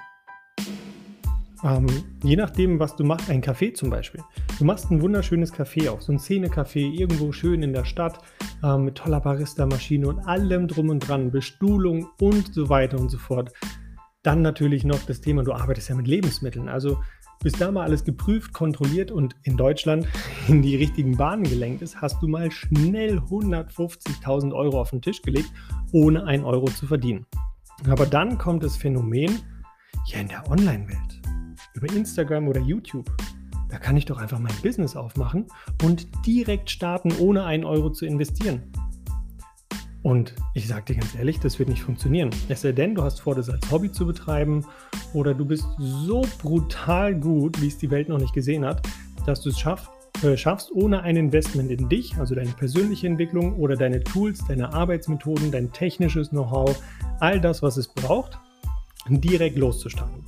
Ähm, 1.64 1.86
je 2.22 2.36
nachdem, 2.36 2.78
was 2.78 2.94
du 2.94 3.04
machst, 3.04 3.28
ein 3.30 3.42
Café 3.42 3.74
zum 3.74 3.90
Beispiel. 3.90 4.22
Du 4.58 4.64
machst 4.64 4.90
ein 4.90 5.02
wunderschönes 5.02 5.52
Café 5.52 5.88
auf, 5.90 6.02
so 6.02 6.12
ein 6.12 6.18
Szene-Café 6.18 6.78
irgendwo 6.78 7.32
schön 7.32 7.62
in 7.62 7.72
der 7.72 7.84
Stadt 7.84 8.20
äh, 8.62 8.76
mit 8.76 8.96
toller 8.96 9.20
Barista-Maschine 9.20 10.06
und 10.06 10.20
allem 10.20 10.68
drum 10.68 10.88
und 10.88 11.00
dran, 11.00 11.30
Bestuhlung 11.30 12.08
und 12.20 12.54
so 12.54 12.68
weiter 12.68 12.98
und 12.98 13.10
so 13.10 13.18
fort. 13.18 13.52
Dann 14.22 14.42
natürlich 14.42 14.84
noch 14.84 15.02
das 15.06 15.20
Thema, 15.20 15.42
du 15.42 15.52
arbeitest 15.52 15.88
ja 15.88 15.96
mit 15.96 16.06
Lebensmitteln. 16.06 16.68
Also 16.68 17.00
bis 17.40 17.52
da 17.52 17.70
mal 17.70 17.84
alles 17.84 18.04
geprüft, 18.04 18.52
kontrolliert 18.52 19.10
und 19.10 19.34
in 19.42 19.56
Deutschland 19.56 20.06
in 20.48 20.62
die 20.62 20.76
richtigen 20.76 21.16
Bahnen 21.16 21.44
gelenkt 21.44 21.82
ist, 21.82 22.00
hast 22.00 22.22
du 22.22 22.28
mal 22.28 22.50
schnell 22.52 23.18
150.000 23.18 24.52
Euro 24.54 24.80
auf 24.80 24.90
den 24.90 25.02
Tisch 25.02 25.22
gelegt, 25.22 25.50
ohne 25.92 26.24
einen 26.24 26.44
Euro 26.44 26.66
zu 26.66 26.86
verdienen. 26.86 27.26
Aber 27.88 28.06
dann 28.06 28.38
kommt 28.38 28.62
das 28.62 28.76
Phänomen, 28.76 29.38
ja 30.06 30.20
in 30.20 30.28
der 30.28 30.48
Online-Welt 30.50 31.17
über 31.74 31.92
Instagram 31.94 32.48
oder 32.48 32.60
YouTube. 32.60 33.10
Da 33.68 33.78
kann 33.78 33.96
ich 33.96 34.06
doch 34.06 34.18
einfach 34.18 34.38
mein 34.38 34.54
Business 34.62 34.96
aufmachen 34.96 35.46
und 35.84 36.08
direkt 36.26 36.70
starten, 36.70 37.12
ohne 37.18 37.44
einen 37.44 37.64
Euro 37.64 37.90
zu 37.90 38.06
investieren. 38.06 38.62
Und 40.02 40.34
ich 40.54 40.66
sage 40.68 40.94
dir 40.94 41.00
ganz 41.00 41.14
ehrlich, 41.14 41.40
das 41.40 41.58
wird 41.58 41.68
nicht 41.68 41.82
funktionieren. 41.82 42.30
Es 42.48 42.62
sei 42.62 42.72
denn, 42.72 42.94
du 42.94 43.02
hast 43.02 43.20
vor, 43.20 43.34
das 43.34 43.50
als 43.50 43.70
Hobby 43.70 43.90
zu 43.90 44.06
betreiben 44.06 44.64
oder 45.12 45.34
du 45.34 45.44
bist 45.44 45.66
so 45.78 46.22
brutal 46.40 47.14
gut, 47.14 47.60
wie 47.60 47.66
es 47.66 47.78
die 47.78 47.90
Welt 47.90 48.08
noch 48.08 48.18
nicht 48.18 48.32
gesehen 48.32 48.64
hat, 48.64 48.86
dass 49.26 49.42
du 49.42 49.50
es 49.50 49.58
schaff, 49.58 49.90
äh, 50.22 50.36
schaffst, 50.36 50.70
ohne 50.72 51.02
ein 51.02 51.16
Investment 51.16 51.70
in 51.70 51.88
dich, 51.88 52.16
also 52.16 52.34
deine 52.34 52.50
persönliche 52.50 53.06
Entwicklung 53.06 53.56
oder 53.56 53.76
deine 53.76 54.02
Tools, 54.02 54.42
deine 54.46 54.72
Arbeitsmethoden, 54.72 55.50
dein 55.50 55.72
technisches 55.72 56.30
Know-how, 56.30 56.80
all 57.20 57.40
das, 57.40 57.62
was 57.62 57.76
es 57.76 57.88
braucht, 57.88 58.38
direkt 59.08 59.58
loszustarten. 59.58 60.24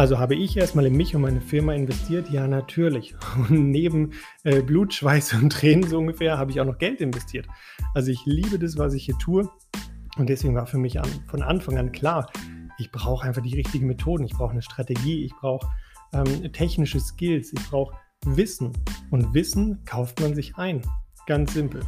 Also 0.00 0.18
habe 0.18 0.34
ich 0.34 0.56
erstmal 0.56 0.86
in 0.86 0.96
mich 0.96 1.14
und 1.14 1.20
meine 1.20 1.42
Firma 1.42 1.74
investiert? 1.74 2.30
Ja, 2.30 2.48
natürlich. 2.48 3.14
Und 3.36 3.70
neben 3.70 4.12
äh, 4.44 4.62
Blut, 4.62 4.94
Schweiß 4.94 5.34
und 5.34 5.52
Tränen 5.52 5.86
so 5.86 5.98
ungefähr 5.98 6.38
habe 6.38 6.50
ich 6.50 6.58
auch 6.58 6.64
noch 6.64 6.78
Geld 6.78 7.02
investiert. 7.02 7.46
Also 7.92 8.10
ich 8.10 8.24
liebe 8.24 8.58
das, 8.58 8.78
was 8.78 8.94
ich 8.94 9.04
hier 9.04 9.18
tue. 9.18 9.50
Und 10.16 10.30
deswegen 10.30 10.54
war 10.54 10.66
für 10.66 10.78
mich 10.78 10.98
an, 10.98 11.06
von 11.26 11.42
Anfang 11.42 11.76
an 11.76 11.92
klar, 11.92 12.30
ich 12.78 12.90
brauche 12.90 13.26
einfach 13.26 13.42
die 13.42 13.54
richtigen 13.54 13.86
Methoden. 13.86 14.24
Ich 14.24 14.32
brauche 14.32 14.52
eine 14.52 14.62
Strategie. 14.62 15.22
Ich 15.22 15.34
brauche 15.34 15.68
ähm, 16.14 16.50
technische 16.50 16.98
Skills. 16.98 17.52
Ich 17.52 17.68
brauche 17.68 17.94
Wissen. 18.24 18.72
Und 19.10 19.34
Wissen 19.34 19.84
kauft 19.84 20.18
man 20.22 20.34
sich 20.34 20.56
ein. 20.56 20.80
Ganz 21.26 21.52
simpel. 21.52 21.82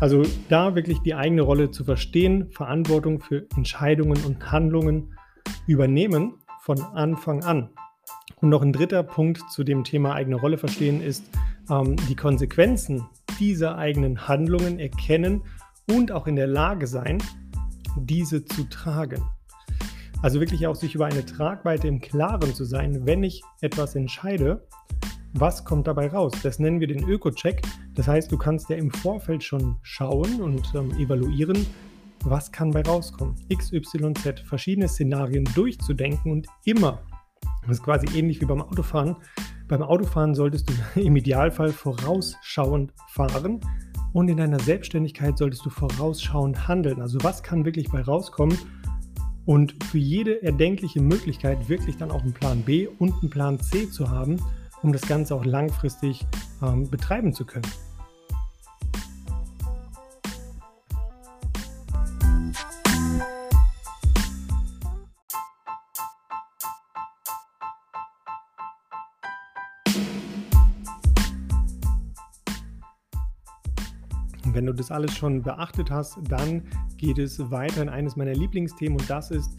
Also 0.00 0.24
da 0.48 0.74
wirklich 0.74 0.98
die 1.02 1.14
eigene 1.14 1.42
Rolle 1.42 1.70
zu 1.70 1.84
verstehen, 1.84 2.50
Verantwortung 2.50 3.20
für 3.20 3.46
Entscheidungen 3.54 4.24
und 4.24 4.50
Handlungen 4.50 5.14
übernehmen 5.68 6.34
von 6.66 6.82
Anfang 6.82 7.44
an. 7.44 7.68
Und 8.40 8.48
noch 8.48 8.60
ein 8.60 8.72
dritter 8.72 9.04
Punkt 9.04 9.40
zu 9.52 9.62
dem 9.62 9.84
Thema 9.84 10.14
eigene 10.14 10.34
Rolle 10.34 10.58
verstehen 10.58 11.00
ist 11.00 11.24
ähm, 11.70 11.94
die 12.08 12.16
Konsequenzen 12.16 13.06
dieser 13.38 13.78
eigenen 13.78 14.26
Handlungen 14.26 14.80
erkennen 14.80 15.42
und 15.88 16.10
auch 16.10 16.26
in 16.26 16.34
der 16.34 16.48
Lage 16.48 16.88
sein, 16.88 17.22
diese 17.96 18.44
zu 18.44 18.64
tragen. 18.64 19.22
Also 20.22 20.40
wirklich 20.40 20.66
auch 20.66 20.74
sich 20.74 20.96
über 20.96 21.06
eine 21.06 21.24
Tragweite 21.24 21.86
im 21.86 22.00
Klaren 22.00 22.52
zu 22.52 22.64
sein, 22.64 23.06
wenn 23.06 23.22
ich 23.22 23.42
etwas 23.60 23.94
entscheide, 23.94 24.66
was 25.34 25.64
kommt 25.64 25.86
dabei 25.86 26.08
raus? 26.08 26.32
Das 26.42 26.58
nennen 26.58 26.80
wir 26.80 26.88
den 26.88 27.08
Öko-Check. 27.08 27.62
Das 27.94 28.08
heißt, 28.08 28.32
du 28.32 28.38
kannst 28.38 28.70
ja 28.70 28.76
im 28.76 28.90
Vorfeld 28.90 29.44
schon 29.44 29.76
schauen 29.82 30.40
und 30.40 30.66
ähm, 30.74 30.90
evaluieren, 30.98 31.64
was 32.30 32.50
kann 32.50 32.70
bei 32.70 32.82
rauskommen? 32.82 33.36
X, 33.48 33.72
Y, 33.72 34.14
Z, 34.14 34.40
verschiedene 34.40 34.88
Szenarien 34.88 35.44
durchzudenken 35.54 36.32
und 36.32 36.46
immer, 36.64 37.02
das 37.62 37.78
ist 37.78 37.82
quasi 37.82 38.06
ähnlich 38.18 38.40
wie 38.40 38.46
beim 38.46 38.62
Autofahren, 38.62 39.16
beim 39.68 39.82
Autofahren 39.82 40.34
solltest 40.34 40.68
du 40.68 40.74
im 41.00 41.16
Idealfall 41.16 41.72
vorausschauend 41.72 42.92
fahren 43.08 43.60
und 44.12 44.28
in 44.28 44.36
deiner 44.36 44.60
Selbstständigkeit 44.60 45.38
solltest 45.38 45.64
du 45.64 45.70
vorausschauend 45.70 46.68
handeln. 46.68 47.00
Also 47.00 47.18
was 47.22 47.42
kann 47.42 47.64
wirklich 47.64 47.90
bei 47.90 48.02
rauskommen 48.02 48.56
und 49.44 49.82
für 49.84 49.98
jede 49.98 50.42
erdenkliche 50.42 51.00
Möglichkeit 51.00 51.68
wirklich 51.68 51.96
dann 51.96 52.10
auch 52.10 52.22
einen 52.22 52.32
Plan 52.32 52.62
B 52.62 52.88
und 52.98 53.14
einen 53.20 53.30
Plan 53.30 53.60
C 53.60 53.88
zu 53.88 54.10
haben, 54.10 54.40
um 54.82 54.92
das 54.92 55.02
Ganze 55.02 55.34
auch 55.34 55.44
langfristig 55.44 56.26
ähm, 56.62 56.88
betreiben 56.90 57.32
zu 57.32 57.44
können. 57.44 57.66
Wenn 74.56 74.66
du 74.66 74.72
das 74.72 74.90
alles 74.90 75.14
schon 75.14 75.42
beachtet 75.42 75.90
hast, 75.90 76.18
dann 76.28 76.62
geht 76.96 77.18
es 77.18 77.50
weiter 77.50 77.82
in 77.82 77.90
eines 77.90 78.16
meiner 78.16 78.32
Lieblingsthemen 78.32 78.98
und 78.98 79.08
das 79.08 79.30
ist 79.30 79.50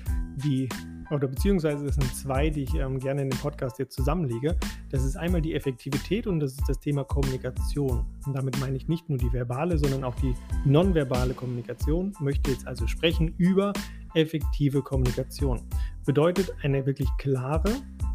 die, 0.43 0.67
oder 1.11 1.27
beziehungsweise 1.27 1.85
es 1.85 1.95
sind 1.95 2.15
zwei, 2.15 2.49
die 2.49 2.63
ich 2.63 2.73
ähm, 2.73 2.99
gerne 2.99 3.21
in 3.21 3.29
dem 3.29 3.39
Podcast 3.39 3.77
jetzt 3.77 3.95
zusammenlege. 3.95 4.57
Das 4.89 5.05
ist 5.05 5.15
einmal 5.15 5.41
die 5.41 5.53
Effektivität 5.53 6.25
und 6.25 6.39
das 6.39 6.53
ist 6.53 6.67
das 6.67 6.79
Thema 6.79 7.03
Kommunikation. 7.03 8.05
Und 8.25 8.33
damit 8.35 8.59
meine 8.59 8.75
ich 8.75 8.87
nicht 8.87 9.07
nur 9.07 9.19
die 9.19 9.31
verbale, 9.31 9.77
sondern 9.77 10.03
auch 10.03 10.15
die 10.15 10.33
nonverbale 10.65 11.35
Kommunikation. 11.35 12.11
Ich 12.13 12.19
möchte 12.19 12.49
jetzt 12.49 12.67
also 12.67 12.87
sprechen 12.87 13.35
über 13.37 13.73
effektive 14.15 14.81
Kommunikation. 14.81 15.61
Bedeutet 16.05 16.51
eine 16.63 16.85
wirklich 16.87 17.09
klare, 17.19 17.71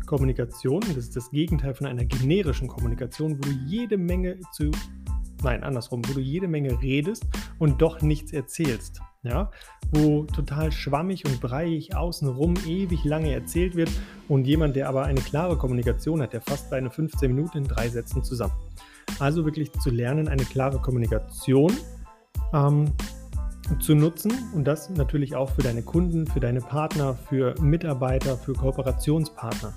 Kommunikation, 0.07 0.81
das 0.81 0.97
ist 0.97 1.17
das 1.17 1.31
Gegenteil 1.31 1.75
von 1.75 1.87
einer 1.87 2.05
generischen 2.05 2.69
Kommunikation, 2.69 3.39
wo 3.39 3.41
du 3.41 3.51
jede 3.67 3.97
Menge 3.97 4.39
zu 4.53 4.71
nein, 5.43 5.63
andersrum, 5.65 6.03
wo 6.07 6.15
du 6.15 6.21
jede 6.21 6.49
Menge 6.49 6.81
redest 6.81 7.25
und 7.59 7.83
doch 7.83 8.03
nichts 8.03 8.33
erzählst. 8.33 9.01
Ja, 9.25 9.53
wo 9.93 10.25
total 10.25 10.73
schwammig 10.73 11.25
und 11.25 11.41
breiig 11.41 11.95
außenrum 11.95 12.55
ewig 12.67 13.05
lange 13.05 13.33
erzählt 13.33 13.77
wird 13.77 13.91
und 14.29 14.47
jemand, 14.47 14.75
der 14.75 14.89
aber 14.89 15.05
eine 15.05 15.21
klare 15.21 15.57
Kommunikation 15.57 16.21
hat, 16.21 16.33
der 16.33 16.41
fasst 16.41 16.71
seine 16.71 16.91
15 16.91 17.33
Minuten 17.33 17.59
in 17.59 17.65
drei 17.69 17.89
Sätzen 17.89 18.25
zusammen. 18.25 18.55
Also 19.21 19.45
wirklich 19.45 19.71
zu 19.75 19.91
lernen, 19.91 20.27
eine 20.27 20.45
klare 20.45 20.81
Kommunikation 20.81 21.73
ähm, 22.53 22.93
zu 23.79 23.95
nutzen 23.95 24.33
und 24.55 24.65
das 24.65 24.91
natürlich 24.91 25.37
auch 25.37 25.51
für 25.51 25.63
deine 25.63 25.83
Kunden, 25.83 26.27
für 26.27 26.41
deine 26.41 26.61
Partner, 26.61 27.15
für 27.15 27.55
Mitarbeiter, 27.61 28.37
für 28.37 28.55
Kooperationspartner. 28.55 29.73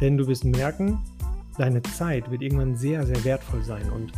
Denn 0.00 0.16
du 0.16 0.26
wirst 0.26 0.44
merken, 0.44 1.00
deine 1.58 1.82
Zeit 1.82 2.30
wird 2.30 2.42
irgendwann 2.42 2.76
sehr, 2.76 3.06
sehr 3.06 3.24
wertvoll 3.24 3.62
sein 3.62 3.90
und 3.90 4.12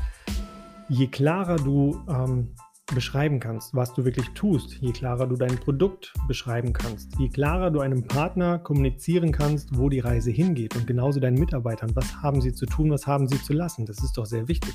je 0.88 1.06
klarer 1.08 1.56
du 1.56 2.00
ähm, 2.08 2.48
beschreiben 2.94 3.40
kannst, 3.40 3.74
was 3.74 3.92
du 3.94 4.04
wirklich 4.04 4.28
tust, 4.30 4.74
je 4.74 4.92
klarer 4.92 5.26
du 5.26 5.34
dein 5.34 5.56
Produkt 5.56 6.14
beschreiben 6.28 6.72
kannst, 6.72 7.18
je 7.18 7.28
klarer 7.28 7.72
du 7.72 7.80
einem 7.80 8.04
Partner 8.04 8.60
kommunizieren 8.60 9.32
kannst, 9.32 9.76
wo 9.76 9.88
die 9.88 9.98
Reise 9.98 10.30
hingeht 10.30 10.76
und 10.76 10.86
genauso 10.86 11.18
deinen 11.18 11.38
Mitarbeitern, 11.38 11.90
was 11.94 12.22
haben 12.22 12.40
sie 12.40 12.52
zu 12.52 12.64
tun, 12.64 12.90
was 12.90 13.06
haben 13.06 13.26
sie 13.26 13.42
zu 13.42 13.52
lassen, 13.52 13.86
das 13.86 13.98
ist 14.04 14.16
doch 14.16 14.26
sehr 14.26 14.46
wichtig. 14.46 14.74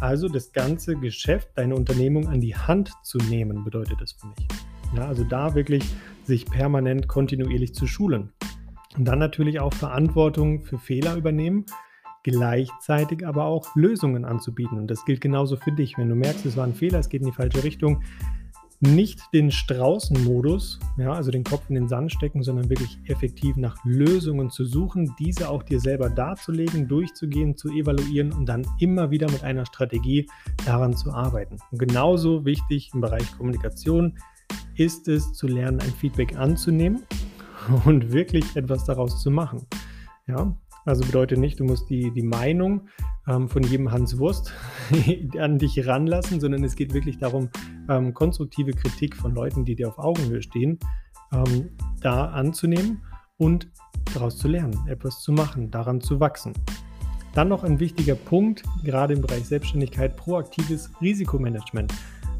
Also 0.00 0.28
das 0.28 0.52
ganze 0.52 0.96
Geschäft, 0.96 1.50
deine 1.56 1.74
Unternehmung 1.74 2.28
an 2.28 2.40
die 2.40 2.56
Hand 2.56 2.92
zu 3.02 3.18
nehmen, 3.18 3.64
bedeutet 3.64 4.00
das 4.00 4.12
für 4.12 4.28
mich. 4.28 4.48
Ja, 4.96 5.06
also 5.06 5.24
da 5.24 5.54
wirklich 5.54 5.84
sich 6.24 6.46
permanent 6.46 7.08
kontinuierlich 7.08 7.74
zu 7.74 7.86
schulen. 7.86 8.32
Und 8.96 9.06
dann 9.06 9.18
natürlich 9.18 9.60
auch 9.60 9.72
Verantwortung 9.72 10.62
für 10.62 10.78
Fehler 10.78 11.16
übernehmen 11.16 11.66
gleichzeitig 12.22 13.26
aber 13.26 13.44
auch 13.44 13.74
Lösungen 13.74 14.24
anzubieten. 14.24 14.78
Und 14.78 14.88
das 14.88 15.04
gilt 15.04 15.20
genauso 15.20 15.56
für 15.56 15.72
dich. 15.72 15.98
Wenn 15.98 16.08
du 16.08 16.14
merkst, 16.14 16.46
es 16.46 16.56
war 16.56 16.64
ein 16.64 16.74
Fehler, 16.74 16.98
es 16.98 17.08
geht 17.08 17.22
in 17.22 17.26
die 17.26 17.32
falsche 17.32 17.64
Richtung, 17.64 18.02
nicht 18.82 19.20
den 19.32 19.52
Straußenmodus, 19.52 20.80
ja, 20.98 21.12
also 21.12 21.30
den 21.30 21.44
Kopf 21.44 21.62
in 21.68 21.76
den 21.76 21.88
Sand 21.88 22.10
stecken, 22.10 22.42
sondern 22.42 22.68
wirklich 22.68 22.98
effektiv 23.04 23.56
nach 23.56 23.76
Lösungen 23.84 24.50
zu 24.50 24.64
suchen, 24.64 25.14
diese 25.20 25.48
auch 25.48 25.62
dir 25.62 25.78
selber 25.78 26.10
darzulegen, 26.10 26.88
durchzugehen, 26.88 27.56
zu 27.56 27.68
evaluieren 27.68 28.32
und 28.32 28.46
dann 28.46 28.66
immer 28.80 29.12
wieder 29.12 29.30
mit 29.30 29.44
einer 29.44 29.66
Strategie 29.66 30.28
daran 30.66 30.96
zu 30.96 31.12
arbeiten. 31.12 31.58
Und 31.70 31.78
genauso 31.78 32.44
wichtig 32.44 32.90
im 32.92 33.00
Bereich 33.00 33.30
Kommunikation 33.36 34.18
ist 34.74 35.06
es 35.06 35.32
zu 35.32 35.46
lernen, 35.46 35.80
ein 35.80 35.92
Feedback 35.92 36.36
anzunehmen 36.36 37.04
und 37.84 38.12
wirklich 38.12 38.56
etwas 38.56 38.84
daraus 38.84 39.22
zu 39.22 39.30
machen. 39.30 39.64
Ja, 40.26 40.56
also 40.84 41.04
bedeutet 41.04 41.38
nicht, 41.38 41.60
du 41.60 41.64
musst 41.64 41.88
die, 41.90 42.10
die 42.10 42.22
Meinung 42.22 42.88
ähm, 43.28 43.48
von 43.48 43.62
jedem 43.62 43.90
Hans 43.90 44.18
Wurst 44.18 44.52
an 45.38 45.58
dich 45.58 45.86
ranlassen, 45.86 46.40
sondern 46.40 46.64
es 46.64 46.74
geht 46.74 46.92
wirklich 46.92 47.18
darum, 47.18 47.50
ähm, 47.88 48.14
konstruktive 48.14 48.72
Kritik 48.72 49.16
von 49.16 49.34
Leuten, 49.34 49.64
die 49.64 49.76
dir 49.76 49.88
auf 49.88 49.98
Augenhöhe 49.98 50.42
stehen, 50.42 50.78
ähm, 51.32 51.70
da 52.00 52.26
anzunehmen 52.26 53.02
und 53.36 53.70
daraus 54.12 54.38
zu 54.38 54.48
lernen, 54.48 54.76
etwas 54.88 55.20
zu 55.20 55.32
machen, 55.32 55.70
daran 55.70 56.00
zu 56.00 56.18
wachsen. 56.18 56.52
Dann 57.34 57.48
noch 57.48 57.64
ein 57.64 57.80
wichtiger 57.80 58.14
Punkt, 58.14 58.62
gerade 58.84 59.14
im 59.14 59.22
Bereich 59.22 59.46
Selbstständigkeit, 59.46 60.16
proaktives 60.16 60.90
Risikomanagement. 61.00 61.94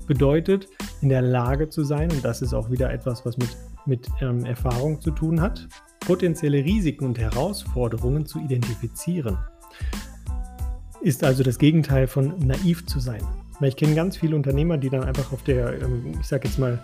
Bedeutet, 0.06 0.68
in 1.00 1.08
der 1.08 1.22
Lage 1.22 1.68
zu 1.68 1.84
sein, 1.84 2.10
und 2.10 2.24
das 2.24 2.42
ist 2.42 2.52
auch 2.52 2.70
wieder 2.70 2.92
etwas, 2.92 3.24
was 3.24 3.38
mit, 3.38 3.56
mit 3.86 4.08
ähm, 4.20 4.44
Erfahrung 4.44 5.00
zu 5.00 5.12
tun 5.12 5.40
hat, 5.40 5.66
potenzielle 6.04 6.64
Risiken 6.64 7.04
und 7.06 7.18
Herausforderungen 7.18 8.26
zu 8.26 8.38
identifizieren. 8.40 9.38
Ist 11.00 11.24
also 11.24 11.42
das 11.42 11.58
Gegenteil 11.58 12.06
von 12.06 12.38
naiv 12.38 12.86
zu 12.86 13.00
sein. 13.00 13.22
Ich 13.60 13.76
kenne 13.76 13.94
ganz 13.94 14.16
viele 14.16 14.34
Unternehmer, 14.34 14.76
die 14.76 14.90
dann 14.90 15.04
einfach 15.04 15.32
auf 15.32 15.42
der, 15.42 15.80
ähm, 15.80 16.14
ich 16.20 16.26
sag 16.26 16.44
jetzt 16.44 16.58
mal, 16.58 16.78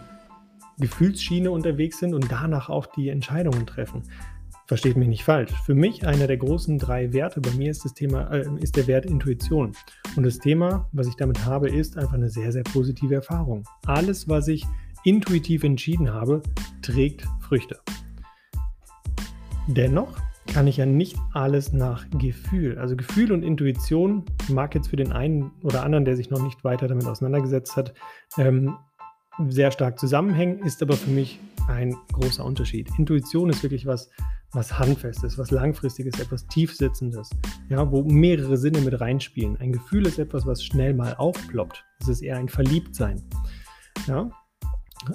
Gefühlsschiene 0.78 1.50
unterwegs 1.50 1.98
sind 1.98 2.14
und 2.14 2.30
danach 2.30 2.68
auch 2.68 2.86
die 2.86 3.08
Entscheidungen 3.08 3.66
treffen. 3.66 4.02
Versteht 4.66 4.96
mich 4.96 5.08
nicht 5.08 5.24
falsch. 5.24 5.52
Für 5.64 5.74
mich 5.74 6.06
einer 6.06 6.26
der 6.26 6.36
großen 6.36 6.78
drei 6.78 7.12
Werte 7.12 7.40
bei 7.40 7.50
mir 7.52 7.70
ist 7.70 7.84
das 7.84 7.94
Thema, 7.94 8.30
äh, 8.30 8.46
ist 8.60 8.76
der 8.76 8.86
Wert 8.86 9.06
Intuition. 9.06 9.72
Und 10.14 10.24
das 10.24 10.38
Thema, 10.38 10.88
was 10.92 11.08
ich 11.08 11.16
damit 11.16 11.44
habe, 11.44 11.68
ist 11.68 11.96
einfach 11.96 12.14
eine 12.14 12.28
sehr, 12.28 12.52
sehr 12.52 12.64
positive 12.64 13.14
Erfahrung. 13.14 13.64
Alles, 13.86 14.28
was 14.28 14.46
ich 14.46 14.64
intuitiv 15.04 15.64
entschieden 15.64 16.12
habe, 16.12 16.42
trägt 16.82 17.26
Früchte. 17.40 17.80
Dennoch 19.68 20.16
kann 20.46 20.66
ich 20.66 20.78
ja 20.78 20.86
nicht 20.86 21.16
alles 21.34 21.74
nach 21.74 22.08
Gefühl. 22.10 22.78
Also 22.78 22.96
Gefühl 22.96 23.32
und 23.32 23.42
Intuition 23.42 24.24
mag 24.48 24.74
jetzt 24.74 24.88
für 24.88 24.96
den 24.96 25.12
einen 25.12 25.50
oder 25.62 25.84
anderen, 25.84 26.06
der 26.06 26.16
sich 26.16 26.30
noch 26.30 26.42
nicht 26.42 26.64
weiter 26.64 26.88
damit 26.88 27.06
auseinandergesetzt 27.06 27.76
hat, 27.76 27.92
ähm, 28.38 28.76
sehr 29.46 29.70
stark 29.70 29.98
zusammenhängen, 29.98 30.60
ist 30.60 30.82
aber 30.82 30.94
für 30.94 31.10
mich 31.10 31.38
ein 31.68 31.94
großer 32.12 32.44
Unterschied. 32.44 32.88
Intuition 32.98 33.50
ist 33.50 33.62
wirklich 33.62 33.84
was, 33.84 34.10
was 34.52 34.78
handfestes, 34.78 35.36
was 35.36 35.50
langfristiges, 35.50 36.18
etwas 36.18 36.46
tiefsitzendes, 36.46 37.30
ja, 37.68 37.92
wo 37.92 38.02
mehrere 38.02 38.56
Sinne 38.56 38.80
mit 38.80 38.98
reinspielen. 38.98 39.58
Ein 39.58 39.72
Gefühl 39.72 40.06
ist 40.06 40.18
etwas, 40.18 40.46
was 40.46 40.64
schnell 40.64 40.94
mal 40.94 41.14
aufploppt. 41.14 41.84
Es 42.00 42.08
ist 42.08 42.22
eher 42.22 42.38
ein 42.38 42.48
Verliebtsein. 42.48 43.22
Ja, 44.06 44.30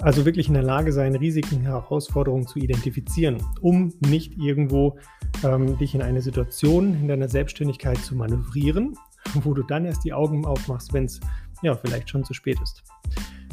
also 0.00 0.24
wirklich 0.24 0.48
in 0.48 0.54
der 0.54 0.62
Lage 0.62 0.92
sein, 0.92 1.14
Risiken, 1.14 1.60
Herausforderungen 1.60 2.46
zu 2.46 2.58
identifizieren, 2.58 3.42
um 3.60 3.92
nicht 4.00 4.36
irgendwo 4.38 4.98
ähm, 5.42 5.78
dich 5.78 5.94
in 5.94 6.02
eine 6.02 6.22
Situation 6.22 6.94
in 6.94 7.08
deiner 7.08 7.28
Selbstständigkeit 7.28 7.98
zu 7.98 8.14
manövrieren, 8.16 8.96
wo 9.34 9.54
du 9.54 9.62
dann 9.62 9.84
erst 9.84 10.04
die 10.04 10.12
Augen 10.12 10.46
aufmachst, 10.46 10.92
wenn 10.92 11.04
es 11.04 11.20
ja 11.62 11.74
vielleicht 11.76 12.10
schon 12.10 12.24
zu 12.24 12.34
spät 12.34 12.58
ist. 12.62 12.82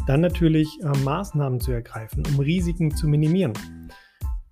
Dann 0.08 0.22
natürlich 0.22 0.80
äh, 0.82 0.98
Maßnahmen 1.04 1.60
zu 1.60 1.72
ergreifen, 1.72 2.24
um 2.28 2.40
Risiken 2.40 2.96
zu 2.96 3.08
minimieren. 3.08 3.54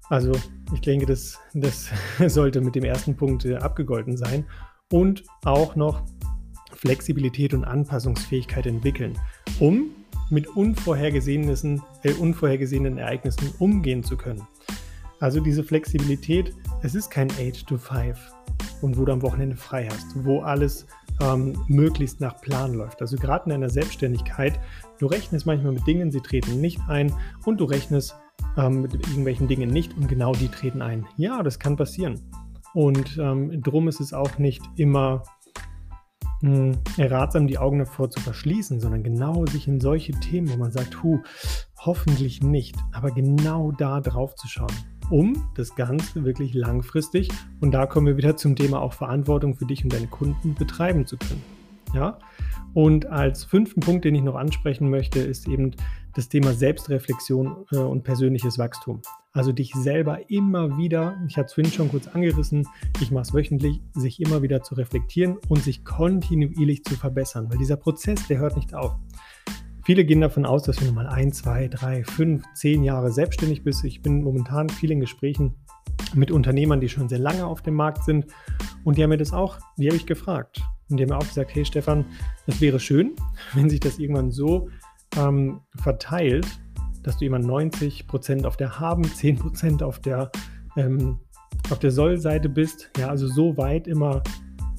Also 0.10 0.32
ich 0.74 0.82
denke, 0.82 1.06
das, 1.06 1.40
das 1.54 1.90
sollte 2.28 2.62
mit 2.62 2.76
dem 2.76 2.84
ersten 2.84 3.16
Punkt 3.16 3.46
äh, 3.46 3.56
abgegolten 3.56 4.18
sein. 4.18 4.46
Und 4.92 5.24
auch 5.46 5.76
noch 5.76 6.02
Flexibilität 6.74 7.54
und 7.54 7.64
Anpassungsfähigkeit 7.64 8.66
entwickeln, 8.66 9.20
um 9.60 9.92
mit 10.30 10.48
unvorhergesehenen, 10.48 11.82
äh, 12.04 12.14
unvorhergesehenen 12.14 12.98
Ereignissen 12.98 13.54
umgehen 13.60 14.04
zu 14.04 14.18
können. 14.18 14.48
Also 15.20 15.42
diese 15.42 15.64
Flexibilität, 15.64 16.54
es 16.82 16.96
ist 16.96 17.10
kein 17.10 17.30
8 17.32 17.68
to 17.68 17.78
5 17.78 18.18
und 18.82 18.98
wo 18.98 19.06
du 19.06 19.12
am 19.12 19.22
Wochenende 19.22 19.58
frei 19.58 19.88
hast, 19.90 20.08
wo 20.24 20.42
alles 20.42 20.86
ähm, 21.22 21.58
möglichst 21.68 22.22
nach 22.22 22.40
Plan 22.40 22.74
läuft. 22.74 23.02
Also 23.02 23.18
gerade 23.18 23.46
in 23.46 23.52
einer 23.52 23.70
Selbstständigkeit, 23.70 24.60
du 25.00 25.08
rechnest 25.08 25.46
manchmal 25.46 25.74
mit 25.74 25.86
Dingen, 25.86 26.12
sie 26.12 26.22
treten 26.22 26.62
nicht 26.62 26.80
ein 26.88 27.14
und 27.46 27.60
du 27.60 27.66
rechnest 27.66 28.16
ähm, 28.58 28.84
mit 28.84 28.94
irgendwelchen 28.94 29.48
Dingen 29.48 29.70
nicht 29.70 29.96
und 29.98 30.08
genau 30.08 30.34
die 30.34 30.48
treten 30.48 30.82
ein. 30.82 31.06
Ja, 31.18 31.44
das 31.44 31.60
kann 31.60 31.76
passieren. 31.76 32.22
Und 32.74 33.18
ähm, 33.20 33.62
drum 33.62 33.88
ist 33.88 34.00
es 34.00 34.14
auch 34.14 34.38
nicht 34.38 34.62
immer 34.76 35.24
mh, 36.42 36.78
ratsam, 36.98 37.48
die 37.48 37.58
Augen 37.58 37.80
davor 37.80 38.10
zu 38.10 38.20
verschließen, 38.20 38.80
sondern 38.80 39.04
genau 39.04 39.46
sich 39.46 39.68
in 39.68 39.80
solche 39.80 40.14
Themen, 40.14 40.50
wo 40.50 40.58
man 40.58 40.72
sagt, 40.72 41.04
hu, 41.04 41.20
hoffentlich 41.78 42.42
nicht, 42.42 42.76
aber 42.92 43.12
genau 43.12 43.72
da 43.72 44.02
drauf 44.02 44.36
zu 44.36 44.48
schauen, 44.48 44.74
um 45.10 45.34
das 45.56 45.76
Ganze 45.76 46.24
wirklich 46.26 46.54
langfristig, 46.54 47.30
und 47.62 47.72
da 47.72 47.86
kommen 47.86 48.08
wir 48.08 48.18
wieder 48.18 48.38
zum 48.38 48.56
Thema 48.56 48.82
auch 48.82 48.94
Verantwortung 48.94 49.56
für 49.56 49.66
dich 49.66 49.84
und 49.84 49.94
deine 49.94 50.08
Kunden 50.08 50.56
betreiben 50.56 51.06
zu 51.06 51.18
können. 51.18 51.59
Ja? 51.94 52.20
Und 52.74 53.08
als 53.08 53.44
fünften 53.44 53.82
Punkt, 53.82 54.06
den 54.06 54.16
ich 54.16 54.22
noch 54.22 54.36
ansprechen 54.36 54.90
möchte, 54.90 55.20
ist 55.20 55.48
eben 55.48 55.72
das 56.14 56.30
Thema 56.30 56.54
Selbstreflexion 56.54 57.66
äh, 57.72 57.78
und 57.78 58.04
persönliches 58.04 58.58
Wachstum. 58.58 59.02
Also 59.32 59.52
dich 59.52 59.74
selber 59.74 60.30
immer 60.30 60.78
wieder, 60.78 61.18
ich 61.28 61.38
hatte 61.38 61.48
es 61.48 61.54
vorhin 61.54 61.72
schon 61.72 61.90
kurz 61.90 62.08
angerissen, 62.08 62.68
ich 63.00 63.12
mache 63.12 63.24
es 63.24 63.34
wöchentlich, 63.34 63.82
sich 63.94 64.20
immer 64.20 64.42
wieder 64.42 64.62
zu 64.64 64.76
reflektieren 64.76 65.38
und 65.50 65.64
sich 65.64 65.86
kontinuierlich 65.86 66.84
zu 66.84 66.96
verbessern, 66.96 67.48
weil 67.50 67.58
dieser 67.58 67.78
Prozess, 67.78 68.28
der 68.28 68.40
hört 68.40 68.56
nicht 68.56 68.74
auf. 68.74 68.96
Viele 69.86 70.06
gehen 70.06 70.22
davon 70.22 70.46
aus, 70.46 70.64
dass 70.64 70.78
du 70.78 70.86
nochmal 70.86 71.08
ein, 71.08 71.32
zwei, 71.32 71.68
drei, 71.68 72.04
fünf, 72.04 72.44
zehn 72.54 72.84
Jahre 72.84 73.12
selbstständig 73.12 73.64
bist. 73.64 73.84
Ich 73.84 74.02
bin 74.02 74.24
momentan 74.24 74.70
viel 74.70 74.92
in 74.92 75.00
Gesprächen 75.00 75.56
mit 76.14 76.32
Unternehmern, 76.32 76.80
die 76.80 76.90
schon 76.90 77.10
sehr 77.10 77.20
lange 77.20 77.46
auf 77.46 77.62
dem 77.62 77.76
Markt 77.76 78.04
sind. 78.04 78.28
Und 78.84 78.98
die 78.98 79.04
haben 79.04 79.10
mir 79.10 79.18
das 79.18 79.34
auch, 79.34 79.58
die 79.78 79.88
habe 79.88 79.98
ich 79.98 80.06
gefragt. 80.06 80.62
Haben 80.90 81.10
mir 81.10 81.18
auch 81.18 81.28
gesagt, 81.28 81.54
hey 81.54 81.66
Stefan, 81.66 82.06
das 82.46 82.60
wäre 82.62 82.80
schön, 82.80 83.16
wenn 83.54 83.70
sich 83.70 83.80
das 83.80 84.00
irgendwann 84.00 84.32
so 84.32 84.70
ähm, 85.18 85.62
verteilt, 85.78 86.48
dass 87.04 87.18
du 87.18 87.26
immer 87.26 87.38
90% 87.38 88.46
auf 88.46 88.58
der 88.58 88.80
Haben, 88.80 89.04
10% 89.04 89.84
auf 89.84 90.00
der, 90.00 90.32
ähm, 90.76 91.20
der 91.82 91.92
Soll-Seite 91.92 92.50
bist. 92.50 92.90
Ja, 92.98 93.08
also 93.08 93.28
so 93.28 93.56
weit 93.58 93.88
immer 93.88 94.22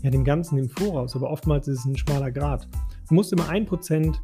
ja, 0.03 0.11
dem 0.11 0.25
Ganzen 0.25 0.59
im 0.59 0.69
Voraus. 0.69 1.17
Aber 1.17 1.31
oftmals 1.31 1.69
ist 1.69 1.81
es 1.81 1.85
ein 1.85 1.97
schmaler 1.97 2.31
Grad. 2.31 2.69
Du 3.09 3.15
musst 3.15 3.33
immer 3.33 3.49
1% 3.49 4.17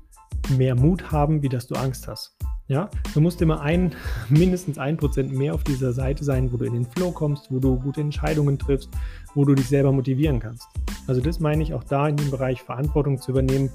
mehr 0.57 0.75
Mut 0.75 1.11
haben, 1.11 1.43
wie 1.43 1.49
dass 1.49 1.67
du 1.67 1.75
Angst 1.75 2.07
hast. 2.09 2.37
Ja, 2.69 2.91
du 3.15 3.21
musst 3.21 3.41
immer 3.43 3.61
ein, 3.61 3.95
mindestens 4.29 4.79
ein 4.79 4.97
Prozent 4.97 5.33
mehr 5.33 5.55
auf 5.55 5.63
dieser 5.65 5.93
Seite 5.93 6.25
sein, 6.25 6.53
wo 6.53 6.57
du 6.57 6.65
in 6.65 6.75
den 6.75 6.87
Flow 6.87 7.13
kommst, 7.13 7.51
wo 7.51 7.59
du 7.59 7.79
gute 7.79 8.01
Entscheidungen 8.01 8.59
triffst, 8.59 8.91
wo 9.35 9.45
du 9.45 9.55
dich 9.55 9.69
selber 9.69 9.93
motivieren 9.93 10.41
kannst. 10.41 10.67
Also 11.07 11.21
das 11.21 11.41
meine 11.41 11.63
ich 11.63 11.75
auch 11.75 11.85
da 11.85 12.09
in 12.09 12.17
dem 12.17 12.31
Bereich 12.31 12.63
Verantwortung 12.63 13.21
zu 13.21 13.31
übernehmen 13.31 13.71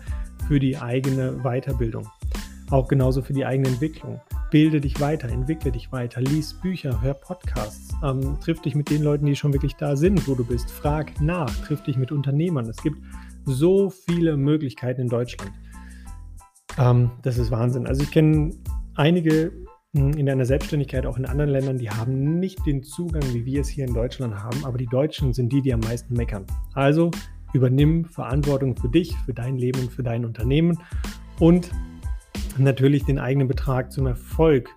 für 0.48 0.60
die 0.60 0.78
eigene 0.78 1.40
Weiterbildung. 1.44 2.08
Auch 2.70 2.88
genauso 2.88 3.22
für 3.22 3.34
die 3.34 3.46
eigene 3.46 3.70
Entwicklung. 3.70 4.22
Bilde 4.50 4.82
dich 4.82 5.00
weiter, 5.00 5.30
entwickle 5.30 5.72
dich 5.72 5.92
weiter, 5.92 6.22
lies 6.22 6.54
Bücher, 6.54 7.02
hör 7.02 7.14
Podcasts, 7.14 7.94
ähm, 8.04 8.38
triff 8.42 8.62
dich 8.62 8.76
mit 8.76 8.90
den 8.90 9.04
Leuten, 9.04 9.26
die 9.26 9.36
schon 9.36 9.54
wirklich 9.54 9.76
da 9.76 9.96
sind, 9.96 10.28
wo 10.28 10.36
du 10.36 10.46
bist, 10.46 10.70
frag 10.72 11.22
nach, 11.22 11.54
triff 11.66 11.84
dich 11.84 11.98
mit 11.98 12.12
Unternehmern. 12.12 12.66
Es 12.66 12.82
gibt 12.82 12.98
so 13.46 13.90
viele 13.90 14.38
Möglichkeiten 14.38 15.02
in 15.02 15.10
Deutschland. 15.10 15.52
Ähm, 16.78 17.12
das 17.22 17.38
ist 17.38 17.52
Wahnsinn. 17.52 17.88
Also 17.88 18.04
ich 18.04 18.12
kenne 18.12 18.52
einige 18.96 19.52
in 19.94 20.26
deiner 20.26 20.46
Selbstständigkeit, 20.46 21.06
auch 21.06 21.18
in 21.18 21.26
anderen 21.26 21.50
Ländern, 21.50 21.78
die 21.78 21.90
haben 21.90 22.40
nicht 22.40 22.66
den 22.66 22.82
Zugang, 22.82 23.24
wie 23.34 23.46
wir 23.46 23.60
es 23.60 23.68
hier 23.68 23.86
in 23.86 23.94
Deutschland 23.94 24.36
haben, 24.36 24.64
aber 24.64 24.78
die 24.78 24.86
Deutschen 24.86 25.34
sind 25.34 25.52
die, 25.52 25.62
die 25.62 25.74
am 25.74 25.82
meisten 25.82 26.14
meckern. 26.14 26.46
Also 26.74 27.12
übernimm 27.54 28.06
Verantwortung 28.06 28.78
für 28.78 28.88
dich, 28.88 29.14
für 29.26 29.34
dein 29.34 29.58
Leben 29.58 29.90
für 29.90 30.04
dein 30.04 30.24
Unternehmen 30.24 30.78
und 31.40 31.72
natürlich 32.58 33.04
den 33.04 33.20
eigenen 33.20 33.50
Betrag 33.50 33.92
zum 33.92 34.08
Erfolg 34.08 34.70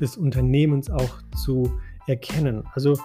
des 0.00 0.16
Unternehmens 0.16 0.90
auch 0.90 1.20
zu 1.44 1.78
erkennen. 2.06 2.64
Also 2.72 2.98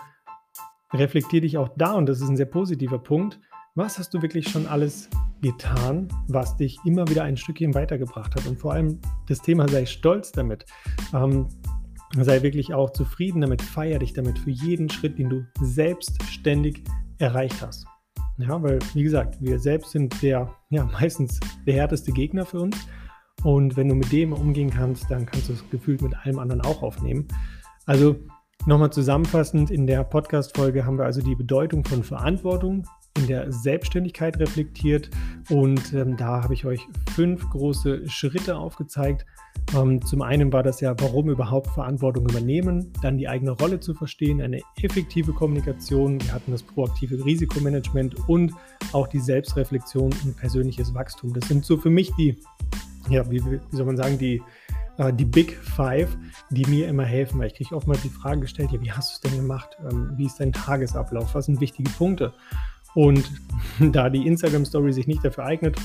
reflektier 0.93 1.41
dich 1.41 1.57
auch 1.57 1.69
da 1.77 1.93
und 1.93 2.07
das 2.07 2.21
ist 2.21 2.29
ein 2.29 2.37
sehr 2.37 2.45
positiver 2.45 2.99
Punkt. 2.99 3.37
Was 3.75 3.99
hast 3.99 4.13
du 4.13 4.21
wirklich 4.21 4.47
schon 4.47 4.65
alles 4.65 5.09
getan, 5.41 6.07
was 6.27 6.57
dich 6.57 6.77
immer 6.85 7.07
wieder 7.07 7.23
ein 7.23 7.37
Stückchen 7.37 7.73
weitergebracht 7.73 8.35
hat. 8.35 8.45
Und 8.47 8.59
vor 8.59 8.73
allem 8.73 8.99
das 9.27 9.39
Thema 9.41 9.67
sei 9.67 9.85
stolz 9.85 10.31
damit. 10.31 10.65
Ähm, 11.13 11.47
sei 12.17 12.41
wirklich 12.41 12.73
auch 12.73 12.91
zufrieden 12.91 13.41
damit, 13.41 13.61
feier 13.61 13.99
dich 13.99 14.13
damit 14.13 14.39
für 14.39 14.49
jeden 14.49 14.89
Schritt, 14.89 15.19
den 15.19 15.29
du 15.29 15.45
selbstständig 15.61 16.83
erreicht 17.19 17.61
hast. 17.61 17.85
Ja, 18.37 18.61
weil, 18.63 18.79
wie 18.93 19.03
gesagt, 19.03 19.37
wir 19.41 19.59
selbst 19.59 19.91
sind 19.91 20.21
der, 20.21 20.49
ja, 20.69 20.85
meistens 20.99 21.39
der 21.65 21.75
härteste 21.75 22.11
Gegner 22.11 22.45
für 22.45 22.61
uns. 22.61 22.77
Und 23.43 23.77
wenn 23.77 23.87
du 23.87 23.95
mit 23.95 24.11
dem 24.11 24.33
umgehen 24.33 24.69
kannst, 24.69 25.09
dann 25.09 25.25
kannst 25.25 25.49
du 25.49 25.53
es 25.53 25.69
gefühlt 25.69 26.01
mit 26.01 26.13
allem 26.25 26.39
anderen 26.39 26.61
auch 26.61 26.81
aufnehmen. 26.81 27.27
Also 27.85 28.15
nochmal 28.65 28.91
zusammenfassend, 28.91 29.71
in 29.71 29.87
der 29.87 30.03
Podcast-Folge 30.03 30.85
haben 30.85 30.97
wir 30.97 31.05
also 31.05 31.21
die 31.21 31.35
Bedeutung 31.35 31.85
von 31.85 32.03
Verantwortung 32.03 32.85
in 33.19 33.27
der 33.27 33.51
Selbstständigkeit 33.51 34.39
reflektiert 34.39 35.09
und 35.49 35.93
ähm, 35.93 36.17
da 36.17 36.41
habe 36.43 36.53
ich 36.53 36.65
euch 36.65 36.87
fünf 37.13 37.47
große 37.49 38.09
Schritte 38.09 38.57
aufgezeigt. 38.57 39.25
Ähm, 39.75 40.03
zum 40.03 40.21
einen 40.21 40.51
war 40.53 40.63
das 40.63 40.79
ja, 40.79 40.95
warum 40.99 41.29
überhaupt 41.29 41.67
Verantwortung 41.67 42.27
übernehmen, 42.29 42.91
dann 43.01 43.17
die 43.17 43.27
eigene 43.27 43.51
Rolle 43.51 43.79
zu 43.79 43.93
verstehen, 43.93 44.41
eine 44.41 44.61
effektive 44.81 45.33
Kommunikation, 45.33 46.21
wir 46.21 46.33
hatten 46.33 46.51
das 46.51 46.63
proaktive 46.63 47.23
Risikomanagement 47.23 48.27
und 48.29 48.53
auch 48.93 49.07
die 49.07 49.19
Selbstreflexion 49.19 50.11
und 50.23 50.37
persönliches 50.37 50.93
Wachstum. 50.93 51.33
Das 51.33 51.47
sind 51.47 51.65
so 51.65 51.77
für 51.77 51.89
mich 51.89 52.11
die, 52.15 52.39
ja, 53.09 53.29
wie, 53.29 53.43
wie 53.43 53.59
soll 53.75 53.85
man 53.85 53.97
sagen, 53.97 54.17
die 54.17 54.41
äh, 54.99 55.13
die 55.13 55.25
Big 55.25 55.55
Five, 55.55 56.15
die 56.51 56.65
mir 56.65 56.87
immer 56.87 57.05
helfen, 57.05 57.39
weil 57.39 57.47
ich 57.47 57.55
kriege 57.55 57.75
oftmals 57.75 58.01
die 58.01 58.09
Frage 58.09 58.41
gestellt, 58.41 58.71
ja, 58.71 58.81
wie 58.81 58.91
hast 58.91 59.09
du 59.09 59.13
es 59.15 59.31
denn 59.31 59.41
gemacht? 59.41 59.77
Ähm, 59.89 60.11
wie 60.15 60.25
ist 60.25 60.39
dein 60.39 60.53
Tagesablauf? 60.53 61.33
Was 61.33 61.45
sind 61.45 61.59
wichtige 61.59 61.89
Punkte? 61.91 62.33
Und 62.95 63.31
da 63.79 64.09
die 64.09 64.25
Instagram-Story 64.27 64.93
sich 64.93 65.07
nicht 65.07 65.23
dafür 65.23 65.45
eignet 65.45 65.77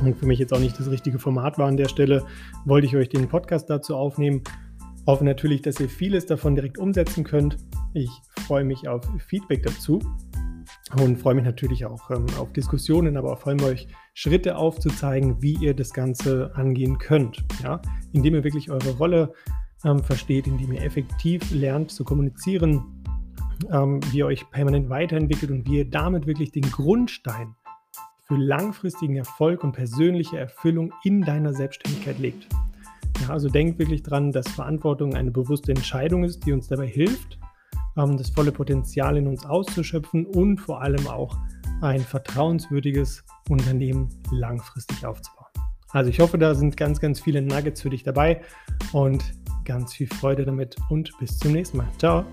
und 0.00 0.16
für 0.16 0.26
mich 0.26 0.38
jetzt 0.38 0.52
auch 0.52 0.58
nicht 0.58 0.78
das 0.78 0.90
richtige 0.90 1.18
Format 1.18 1.58
war 1.58 1.68
an 1.68 1.76
der 1.76 1.88
Stelle, 1.88 2.24
wollte 2.64 2.86
ich 2.86 2.96
euch 2.96 3.08
den 3.08 3.28
Podcast 3.28 3.70
dazu 3.70 3.96
aufnehmen. 3.96 4.42
Hoffe 5.06 5.24
natürlich, 5.24 5.62
dass 5.62 5.80
ihr 5.80 5.88
vieles 5.88 6.26
davon 6.26 6.54
direkt 6.54 6.78
umsetzen 6.78 7.24
könnt. 7.24 7.56
Ich 7.94 8.10
freue 8.46 8.64
mich 8.64 8.88
auf 8.88 9.02
Feedback 9.28 9.62
dazu 9.62 10.00
und 11.00 11.18
freue 11.18 11.34
mich 11.34 11.44
natürlich 11.44 11.86
auch 11.86 12.10
ähm, 12.10 12.26
auf 12.38 12.52
Diskussionen, 12.52 13.16
aber 13.16 13.32
auch 13.32 13.38
vor 13.38 13.52
allem 13.52 13.62
euch 13.62 13.88
Schritte 14.14 14.56
aufzuzeigen, 14.56 15.40
wie 15.42 15.54
ihr 15.54 15.74
das 15.74 15.92
Ganze 15.92 16.50
angehen 16.54 16.98
könnt. 16.98 17.44
Ja? 17.62 17.80
Indem 18.12 18.34
ihr 18.34 18.44
wirklich 18.44 18.70
eure 18.70 18.90
Rolle 18.96 19.32
ähm, 19.84 20.02
versteht, 20.02 20.46
indem 20.46 20.72
ihr 20.72 20.82
effektiv 20.82 21.50
lernt 21.52 21.90
zu 21.90 22.04
kommunizieren, 22.04 22.82
ähm, 23.70 24.00
wie 24.10 24.18
ihr 24.18 24.26
euch 24.26 24.48
permanent 24.50 24.88
weiterentwickelt 24.88 25.50
und 25.50 25.68
wie 25.68 25.78
ihr 25.78 25.90
damit 25.90 26.26
wirklich 26.26 26.52
den 26.52 26.70
Grundstein 26.70 27.54
für 28.26 28.36
langfristigen 28.36 29.16
Erfolg 29.16 29.62
und 29.62 29.72
persönliche 29.72 30.38
Erfüllung 30.38 30.92
in 31.04 31.22
deiner 31.22 31.52
Selbstständigkeit 31.52 32.18
legt. 32.18 32.48
Ja, 33.22 33.30
also 33.30 33.48
denkt 33.48 33.78
wirklich 33.78 34.02
dran, 34.02 34.32
dass 34.32 34.48
Verantwortung 34.48 35.14
eine 35.14 35.30
bewusste 35.30 35.72
Entscheidung 35.72 36.24
ist, 36.24 36.44
die 36.44 36.52
uns 36.52 36.68
dabei 36.68 36.86
hilft, 36.86 37.38
ähm, 37.96 38.16
das 38.16 38.30
volle 38.30 38.52
Potenzial 38.52 39.16
in 39.16 39.26
uns 39.26 39.46
auszuschöpfen 39.46 40.26
und 40.26 40.58
vor 40.58 40.82
allem 40.82 41.06
auch 41.06 41.36
ein 41.80 42.00
vertrauenswürdiges 42.00 43.24
Unternehmen 43.48 44.08
langfristig 44.30 45.04
aufzubauen. 45.06 45.46
Also 45.90 46.10
ich 46.10 46.20
hoffe, 46.20 46.36
da 46.36 46.54
sind 46.54 46.76
ganz, 46.76 47.00
ganz 47.00 47.20
viele 47.20 47.42
Nuggets 47.42 47.80
für 47.80 47.90
dich 47.90 48.02
dabei 48.02 48.42
und 48.92 49.24
ganz 49.64 49.94
viel 49.94 50.08
Freude 50.08 50.44
damit 50.44 50.76
und 50.90 51.10
bis 51.18 51.38
zum 51.38 51.52
nächsten 51.52 51.78
Mal. 51.78 51.88
Ciao. 51.98 52.24